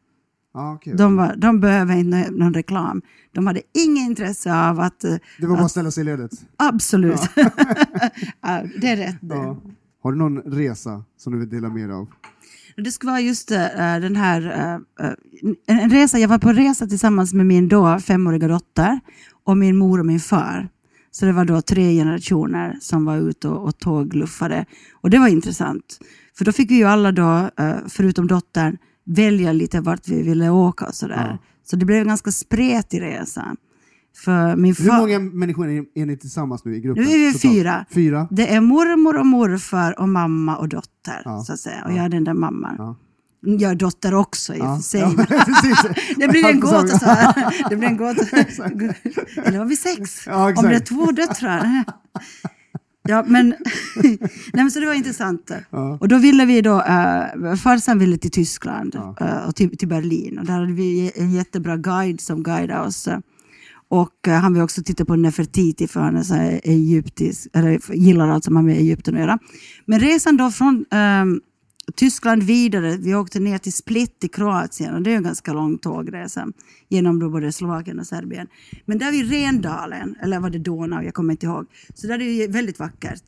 [0.55, 0.95] Ja, okej.
[0.97, 3.03] De, var, de behöver inte någon reklam.
[3.33, 5.05] De hade inget intresse av att...
[5.05, 6.31] eh, Det var bara att att ställa sig i ledet.
[6.57, 7.21] Absolut.
[7.37, 7.43] Ja,
[8.81, 9.17] det är rätt.
[10.03, 12.07] Har du någon resa som du vill dela med dig av?
[12.85, 16.87] Det ska vara just eh, den här, eh, eh, en, resa, jag var på resa
[16.87, 19.01] tillsammans med min då femåriga dotter
[19.45, 20.69] och min mor och min far.
[21.11, 24.65] Så det var då tre generationer som var ute och, och tågluffade.
[24.93, 25.99] Och det var intressant.
[26.39, 27.51] För då fick vi ju alla då,
[27.89, 31.29] förutom dottern, välja lite vart vi ville åka och sådär.
[31.31, 31.39] Ja.
[31.71, 33.57] Så det blev en ganska spretig resa.
[34.17, 37.05] För min Hur många människor är är ni tillsammans nu i gruppen?
[37.05, 37.55] Nu är vi totalt?
[37.55, 37.85] fyra.
[37.91, 38.29] Fyra?
[38.31, 41.23] Det är mormor och morfar och mamma och dotter.
[41.25, 41.43] Ja.
[41.47, 41.85] Så att säga.
[41.85, 42.75] Och jag är den där mamman.
[42.79, 42.97] Ja.
[43.43, 44.77] Jag är dotter också i och Ja.
[44.77, 45.03] för sig.
[46.17, 47.69] Det blir en gåta så här.
[47.71, 48.25] Det blir en gåta.
[49.45, 50.27] Eller har vi sex?
[50.27, 51.85] Om det är två döttrar.
[53.03, 53.55] Ja, men,
[54.03, 54.19] nej,
[54.53, 55.51] men så det var intressant.
[55.71, 55.99] Ja.
[56.01, 59.17] Och då ville vi då, uh, farsan ville till Tyskland Ja.
[59.21, 60.39] eh, och till, till Berlin.
[60.39, 63.09] Och där hade vi en jättebra guide som guidade oss.
[63.09, 63.19] eh.
[63.91, 67.95] Och eh, han vill också titta på Nefertiti för han är så här egyptisk, eller
[67.95, 69.39] gillar allt som har med Egypten att göra.
[69.87, 71.41] Men resan då från ehm,
[71.97, 75.79] Tyskland vidare, vi åkte ner till Split i Kroatien och det är en ganska lång
[75.79, 76.49] tågresa
[76.89, 78.47] genom då både Slovakien och Serbien.
[78.87, 82.39] Men där vid Rendalen, eller var det Donau, jag kommer inte ihåg, så där är
[82.39, 83.25] det väldigt vackert.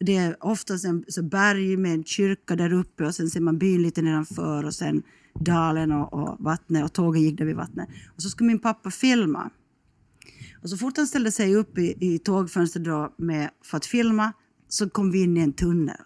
[0.00, 3.58] Det är oftast en så berg med en kyrka där uppe och sen ser man
[3.58, 5.02] byn lite nedanför och sen
[5.40, 7.88] dalen och, och vattnet och tåget gick där vid vattnet.
[8.16, 9.50] Och så skulle min pappa filma.
[10.62, 14.32] Och så fort han ställde sig upp i, i tågfönstret med, för att filma
[14.68, 15.96] så kom vi in i en tunnel.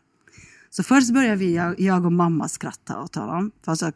[0.70, 3.50] Så först började vi, jag, jag och mamma skratta åt honom.
[3.64, 3.92] För jag sa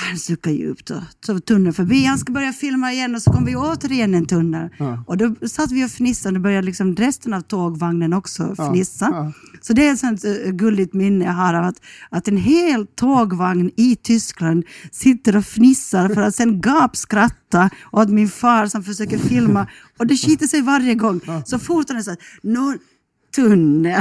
[0.00, 0.90] han suckar djupt.
[0.90, 4.26] Och så tunneln förbi, han ska börja filma igen och så kom vi återigen en
[4.26, 4.68] tunnel.
[4.78, 5.04] Ja.
[5.06, 9.08] Och då satt vi och fnissade och började liksom resten av tågvagnen också Ja, fnissa.
[9.12, 9.32] ja.
[9.60, 11.76] Så det är ett sånt uh, gulligt minne jag har av att,
[12.10, 18.28] att en hel tågvagn i Tyskland sitter och fnissar för att sen gapskratta åt min
[18.28, 19.66] far som försöker filma.
[19.98, 21.20] Och det skiter sig varje gång.
[21.46, 22.18] Så fort han är så här,
[23.36, 24.00] tunnel.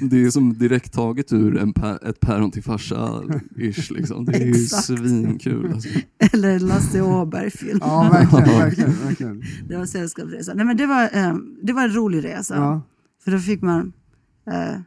[0.10, 4.24] Det är som direkt taget ur en pä- ett päron till farsa-ish liksom.
[4.24, 5.72] Det är ju svinkul.
[5.72, 5.88] Alltså.
[6.32, 7.78] Eller en Lasse Åberg-film.
[7.82, 8.58] Ja, verkligen.
[8.58, 9.42] verkligen, verkligen.
[9.68, 10.54] Det var sällskapsresa.
[10.54, 12.54] Nej, men det, var, eh, det var en rolig resa.
[12.56, 12.82] Ja.
[13.24, 13.92] För då fick man
[14.46, 14.80] eh,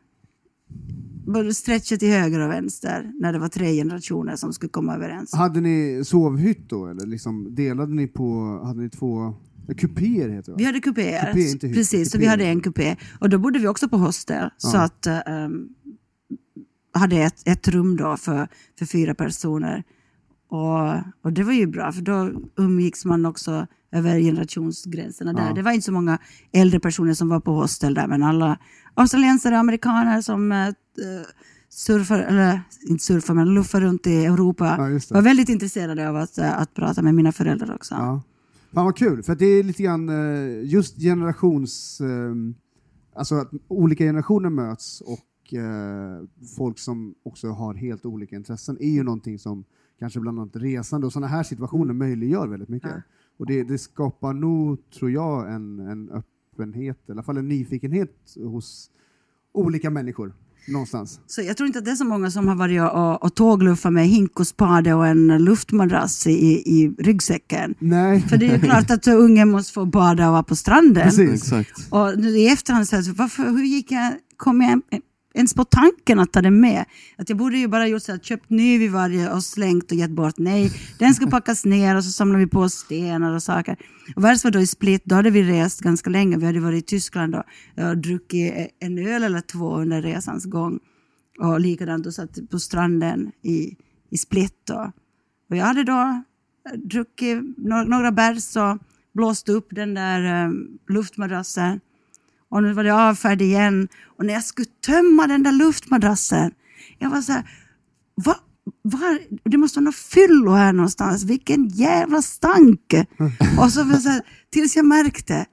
[1.28, 5.34] både stretcha till höger och vänster när det var tre generationer som skulle komma överens.
[5.34, 6.88] Hade ni sovhytt då?
[6.88, 9.34] Eller liksom, delade ni på, hade ni två
[9.74, 11.26] Kupéer heter det Vi hade kupéer.
[11.34, 11.76] Kupé, inte hytt.
[11.76, 12.30] Precis, så vi Kupéer.
[12.32, 12.96] hade en kupé.
[13.20, 14.50] Och då bodde vi också på hostel.
[14.58, 14.82] Så Ja.
[14.84, 15.70] att um,
[16.94, 18.48] hade ett, ett rum då för,
[18.80, 19.84] för fyra personer.
[20.50, 20.94] Och,
[21.24, 25.48] och det var ju bra, för då umgicks man också över generationsgränserna där.
[25.48, 25.54] Ja.
[25.54, 26.18] Det var inte så många
[26.54, 28.60] äldre personer som var på hostel där, men alla
[28.94, 30.68] australiensare och amerikaner som eh,
[31.70, 36.38] surfar, eller inte surfar, men luffar runt i Europa Ja, var väldigt intresserade av att,
[36.38, 37.94] eh, att prata med mina föräldrar också.
[37.96, 38.22] Ja.
[38.76, 42.02] Fan vad kul, för det är lite grann eh, just generations...
[42.02, 42.36] eh,
[43.18, 46.24] Alltså att olika generationer möts och eh,
[46.58, 49.64] folk som också har helt olika intressen är ju någonting som
[50.00, 52.90] kanske bland annat resande och sådana här situationer möjliggör väldigt mycket.
[52.90, 53.02] Ja.
[53.38, 58.36] Och det, det skapar nog, tror jag, en, en öppenhet, i alla fall en nyfikenhet
[58.36, 58.92] hos
[59.52, 60.34] olika människor
[60.68, 61.20] någonstans.
[61.28, 63.94] Så jag tror inte att det är så många som har varit och, och tågluffat
[63.94, 67.76] med hink och spade och en luftmadrass i, i ryggsäcken.
[67.80, 71.04] Nej, För det är ju klart att ungen måste få bada och vara på stranden.
[71.04, 71.44] precis.
[71.44, 71.88] Exakt.
[71.90, 74.82] Och nu i efterhand så här, varför, hur gick jag, kom jag
[75.36, 76.86] ens på tanken att ta den med?
[77.18, 79.98] Att jag borde ju bara gjort så här, köpt ny vid varje och slängt och
[79.98, 80.38] gett bort.
[80.38, 83.78] Nej, den ska packas ner och så samlar vi på stenar och saker.
[84.16, 86.38] Och värst var då i Split, då hade vi rest ganska länge.
[86.38, 87.44] Vi hade varit i Tyskland då,
[87.76, 90.80] eh, och druckit en öl eller två under resans gång.
[91.40, 93.76] Och likadant då satt på stranden i,
[94.10, 94.92] i Split då.
[95.50, 96.24] Och jag hade då
[96.72, 98.78] eh, druckit några, några bärs och
[99.14, 101.80] blåst upp den där um, luftmadrassen.
[102.50, 103.88] Och nu var det avfärd igen.
[104.18, 106.52] Och när jag skulle tömma den där luftmadrassen,
[107.00, 107.50] jag var så här,
[108.26, 108.36] va,
[108.82, 109.20] var,
[109.50, 112.94] det måste vara något fyllo här någonstans, vilken jävla stank!
[113.60, 114.22] Och så så här,
[114.52, 115.46] tills jag märkte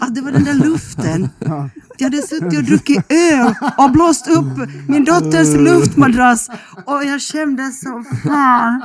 [0.00, 1.28] att det var den där luften.
[1.38, 1.70] Ja.
[1.98, 6.48] Jag hade suttit och druckit öl och blåst upp min dotters luftmadrass
[6.86, 8.82] och jag kände som fan.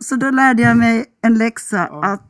[0.00, 2.28] Så då lärde jag mig en läxa att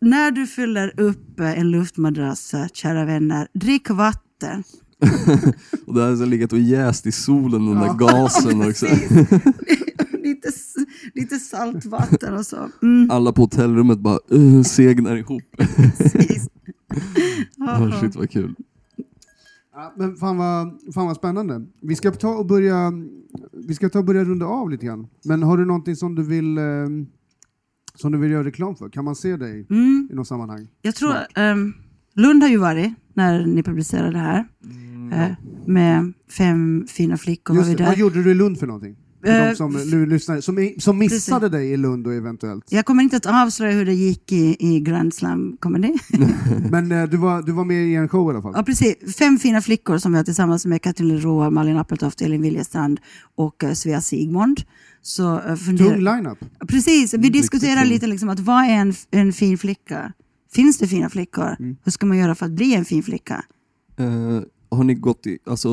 [0.00, 4.64] när du fyller upp en luftmadrass, kära vänner, drick vatten.
[5.86, 8.86] Och det har legat och jäst i solen, den där gasen också.
[10.22, 10.48] Lite,
[11.14, 12.68] lite saltvatten och så.
[12.82, 15.42] Mm, Alla på hotellrummet bara uh, segnar ihop.
[15.56, 16.48] precis.
[17.58, 18.54] Oh, shit vad kul.
[19.74, 21.66] Ja, men fan vad, fan vad spännande.
[21.80, 22.92] Vi ska ta och börja,
[23.66, 25.06] vi ska ta och börja runda av lite grann.
[25.24, 26.64] Men har du någonting som du vill, eh,
[27.94, 28.88] som du vill göra reklam för?
[28.88, 30.68] Kan man se dig Mm, i något sammanhang?
[30.82, 31.74] jag tror, um,
[32.14, 34.44] Lund har ju varit när ni publicerade det här.
[35.12, 35.32] eh,
[35.66, 37.90] med fem fina flickor var Just vi det, där.
[37.90, 38.96] vad gjorde du i Lund för någonting?
[39.22, 42.64] För Eh, de som nu lyssnar, som, som missade dig i Lund och eventuellt.
[42.68, 45.92] Jag kommer inte att avslöja hur det gick i, i Grand Slam Comedy.
[46.70, 48.52] Men eh, du, var, du var med i en show i alla fall?
[48.56, 49.16] ja, precis.
[49.16, 53.00] Fem fina flickor som vi har tillsammans med Katrin Roa, Malin Appeltoft, Elin Wiljestrand
[53.34, 54.60] och uh, Svea Sigmund.
[55.02, 56.38] Så, uh, funderar- Tung line-up.
[56.68, 60.12] Precis, vi diskuterar lite liksom att vad är en, en fin flicka?
[60.52, 61.56] Finns det fina flickor?
[61.58, 61.76] Mm.
[61.84, 63.44] Hur ska man göra för att bli en fin flicka?
[63.96, 65.68] Eh, har ni gått i, alltså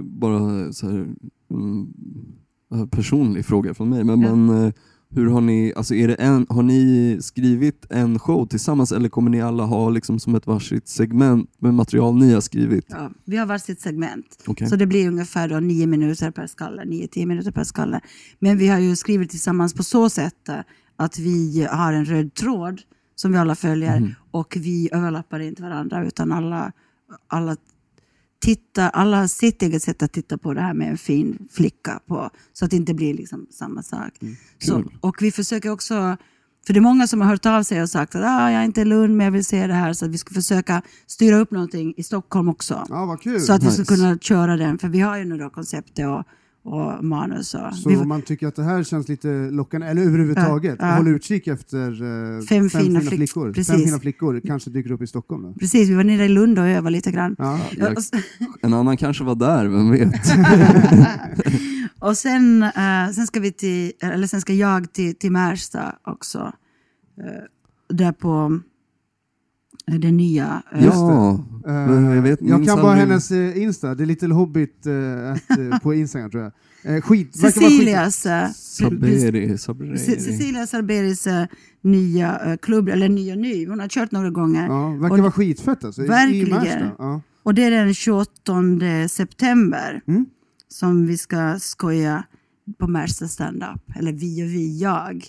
[0.00, 1.06] bara så här,
[1.50, 1.86] mm,
[2.90, 4.34] personlig fråga från mig, men, Ja.
[4.34, 4.72] men eh,
[5.16, 9.30] hur har ni, alltså är det en, har ni skrivit en show tillsammans eller kommer
[9.30, 12.86] ni alla ha liksom som ett varsitt segment med material ni har skrivit?
[12.88, 14.42] Ja, vi har varsitt segment.
[14.46, 14.68] Okej.
[14.68, 18.00] Så det blir ungefär då nio minuter per skalle, nio, tio minuter per skalle.
[18.38, 20.54] Men vi har ju skrivit tillsammans på så sätt eh,
[20.96, 22.80] att vi har en röd tråd
[23.16, 24.14] som vi alla följer Mhm.
[24.30, 26.72] och vi överlappar inte varandra utan alla,
[27.28, 27.56] alla
[28.44, 32.00] tittar, alla har sitt eget sätt att titta på det här med en fin flicka
[32.06, 34.12] på så att det inte blir liksom samma sak.
[34.58, 34.98] Så, kul.
[35.00, 36.16] och vi försöker också
[36.66, 38.64] för det är många som har hört av sig och sagt att ah, jag är
[38.64, 41.36] inte i Lund men jag vill se det här så att vi ska försöka styra
[41.36, 42.86] upp någonting i Stockholm också.
[43.22, 43.40] Kul.
[43.40, 43.94] Så att vi ska Nice.
[43.94, 46.24] kunna köra den, för vi har ju då konceptet och,
[46.64, 47.54] och manus.
[47.54, 50.86] Och Så vi, om man tycker att det här känns lite lockande, eller överhuvudtaget, Ja,
[50.88, 50.94] ja.
[50.96, 51.90] håll utkik efter
[52.36, 53.44] eh, Fem fina flick- flickor.
[53.46, 53.84] Fem precis.
[53.84, 55.42] fina flickor kanske dyker upp i Stockholm.
[55.42, 55.52] Då.
[55.54, 57.36] precis, vi var nere i Lund och övade lite grann.
[57.38, 57.60] Ja.
[57.76, 58.10] Ja, och, s-
[58.62, 60.14] En annan kanske var där, vem vet?
[61.98, 66.52] och sen, eh, sen, ska vi till, eller sen ska jag till, till Märsta också.
[67.18, 68.60] Eh, där på
[69.90, 70.62] eh, det nya.
[70.72, 71.72] eh, Just ja, Eh,
[72.14, 76.30] jag vet jag kan bara aldrig- hennes Insta, det är Little Hobbit eh, på Instagram
[76.30, 76.52] tror jag.
[76.96, 77.36] Eh, skit.
[77.36, 79.94] Cecilias, Saberi, Saberi.
[79.96, 81.26] Ce- Cecilia Sarberis
[81.82, 84.66] nya klubb, eller nya ny, hon har kört några gånger.
[84.68, 86.02] Ja, verkar Och- vara skitfett alltså.
[86.02, 86.90] Verkligen.
[86.98, 87.20] Ja.
[87.42, 90.26] Och det är den 28 september Mm.
[90.68, 92.24] som vi ska skoja
[92.78, 93.80] på Märsta stand-up.
[93.96, 95.24] Eller vi och vi, jag.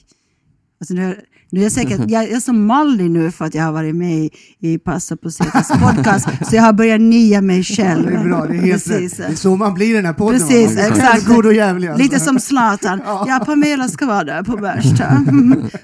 [0.81, 3.63] Alltså nu, nu är jag, säkert, jag, jag är så mallig nu för att jag
[3.63, 7.63] har varit med i, i Passa på Zetas podcast, så jag har börjat nia mig
[7.63, 8.05] själv.
[8.05, 9.19] Det är bra, det är helt Precis.
[9.19, 9.27] rätt.
[9.27, 10.39] Det är så man blir i den här podden.
[10.39, 11.25] Precis, exakt.
[11.25, 11.87] God och jävlig.
[11.87, 12.03] alltså.
[12.03, 13.01] Lite som Zlatan.
[13.05, 15.25] Ja, Pamela ska vara där på Märsta.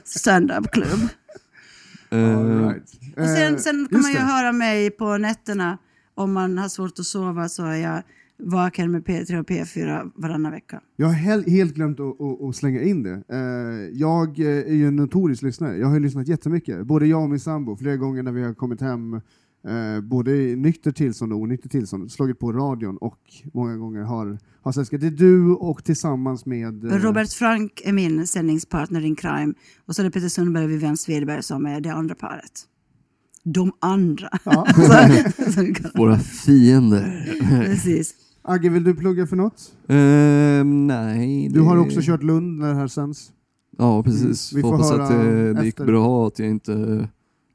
[0.05, 1.09] Stand-up-klubb.
[2.09, 2.83] Right.
[3.17, 4.23] Och sen, sen kan man ju det.
[4.23, 5.77] höra mig på nätterna.
[6.15, 8.03] Om man har svårt att sova så är jag
[8.43, 10.81] vaken med P3 och P4 varannan vecka.
[10.95, 13.23] Jag har hel- helt glömt att, att, att slänga in det.
[13.29, 15.77] Eh, jag eh, är ju en notorisk lyssnare.
[15.77, 16.85] Jag har ju lyssnat jättemycket.
[16.85, 20.55] Både jag och min sambo, flera gånger när vi har kommit hem, eh, både i
[20.55, 23.19] nykter tillstånd och onykter tillstånd, slagit på radion och
[23.53, 25.01] många gånger har, har sällskap.
[25.01, 27.03] Det är du och tillsammans med...
[27.03, 29.53] Robert Frank är min sändningspartner in crime.
[29.85, 32.51] Och så är det Peter Sundberg och Vivian Svedberg som är det andra paret.
[33.43, 34.29] De andra.
[34.45, 34.65] Ja.
[34.75, 37.33] Så- så Våra fiender.
[37.65, 38.13] Precis.
[38.43, 39.73] Agge, vill du plugga för något?
[39.87, 41.49] Ehm, nej.
[41.49, 43.31] Du har det- också kört Lund när det här sänds.
[43.77, 44.51] Ja, precis.
[44.53, 47.07] Mm, vi Får hoppas att det, det gick bra, att jag inte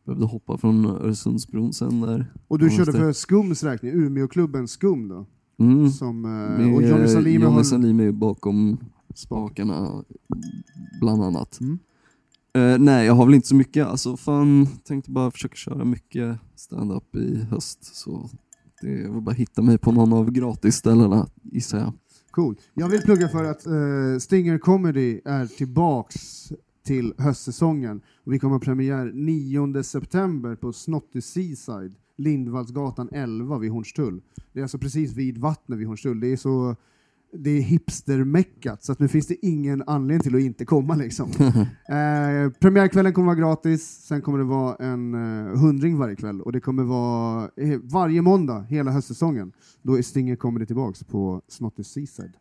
[0.07, 2.33] behövde hoppa från Öresundsbron sen där.
[2.49, 5.27] Och du körde för Skums räkning, Umeåklubben Skum då.
[5.59, 5.91] Mm.
[5.91, 7.63] Som, eh, och Johnny Salimi Johnny har...
[7.63, 8.79] Salimi bakom
[9.15, 10.05] spakarna,
[11.01, 11.59] bland annat.
[11.61, 11.79] Mm.
[12.55, 13.87] Eh, nej, jag har väl inte så mycket.
[13.87, 17.97] Alltså fan, tänkte bara försöka köra mycket stand-up i höst.
[17.97, 18.31] Så
[18.81, 21.93] det var bara bara hitta mig på någon av gratisställena, gissar jag.
[22.31, 22.57] Cool.
[22.75, 26.53] Jag vill plugga för att uh, Stinger Comedy är tillbaks
[26.87, 28.01] till höstsäsongen.
[28.25, 34.23] Vi kommer ha premiär 9 september på Snotty Seaside, Lindvallsgatan 11 vid Hornstull.
[34.53, 36.21] Det är alltså precis vid vattnet vid Hornstull.
[36.21, 36.77] Det är så
[37.33, 41.31] det är hipstermeckat, så att nu finns det ingen anledning till att inte komma liksom.
[41.89, 46.53] eh, premiärkvällen kommer vara gratis, sen kommer det vara en eh, hundring varje kväll och
[46.53, 49.53] det kommer vara eh, varje måndag hela höstsäsongen.
[49.83, 52.37] Då är Stinger Comedy tillbaks på Snotty Seaside.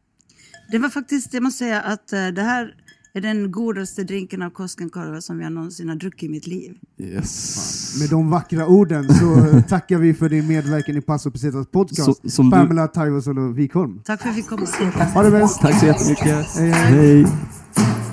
[0.71, 2.75] Det var faktiskt, jag måste säga att eh, det här
[3.15, 6.77] är den godaste drinken av Koskenkorva som jag någonsin har druckit i mitt liv.
[6.97, 7.99] Yes.
[7.99, 12.21] Med de vackra orden så tackar vi för din medverkan i Passo Pesetas podcast.
[12.21, 14.01] Så, som du, Pamela Taivasalo Wikholm.
[14.05, 14.65] Tack för att vi fick komma.
[15.13, 15.59] Ha det bäst!
[15.61, 16.45] tack så jättemycket.
[16.55, 17.23] Hej, hej.
[17.23, 18.04] Hej.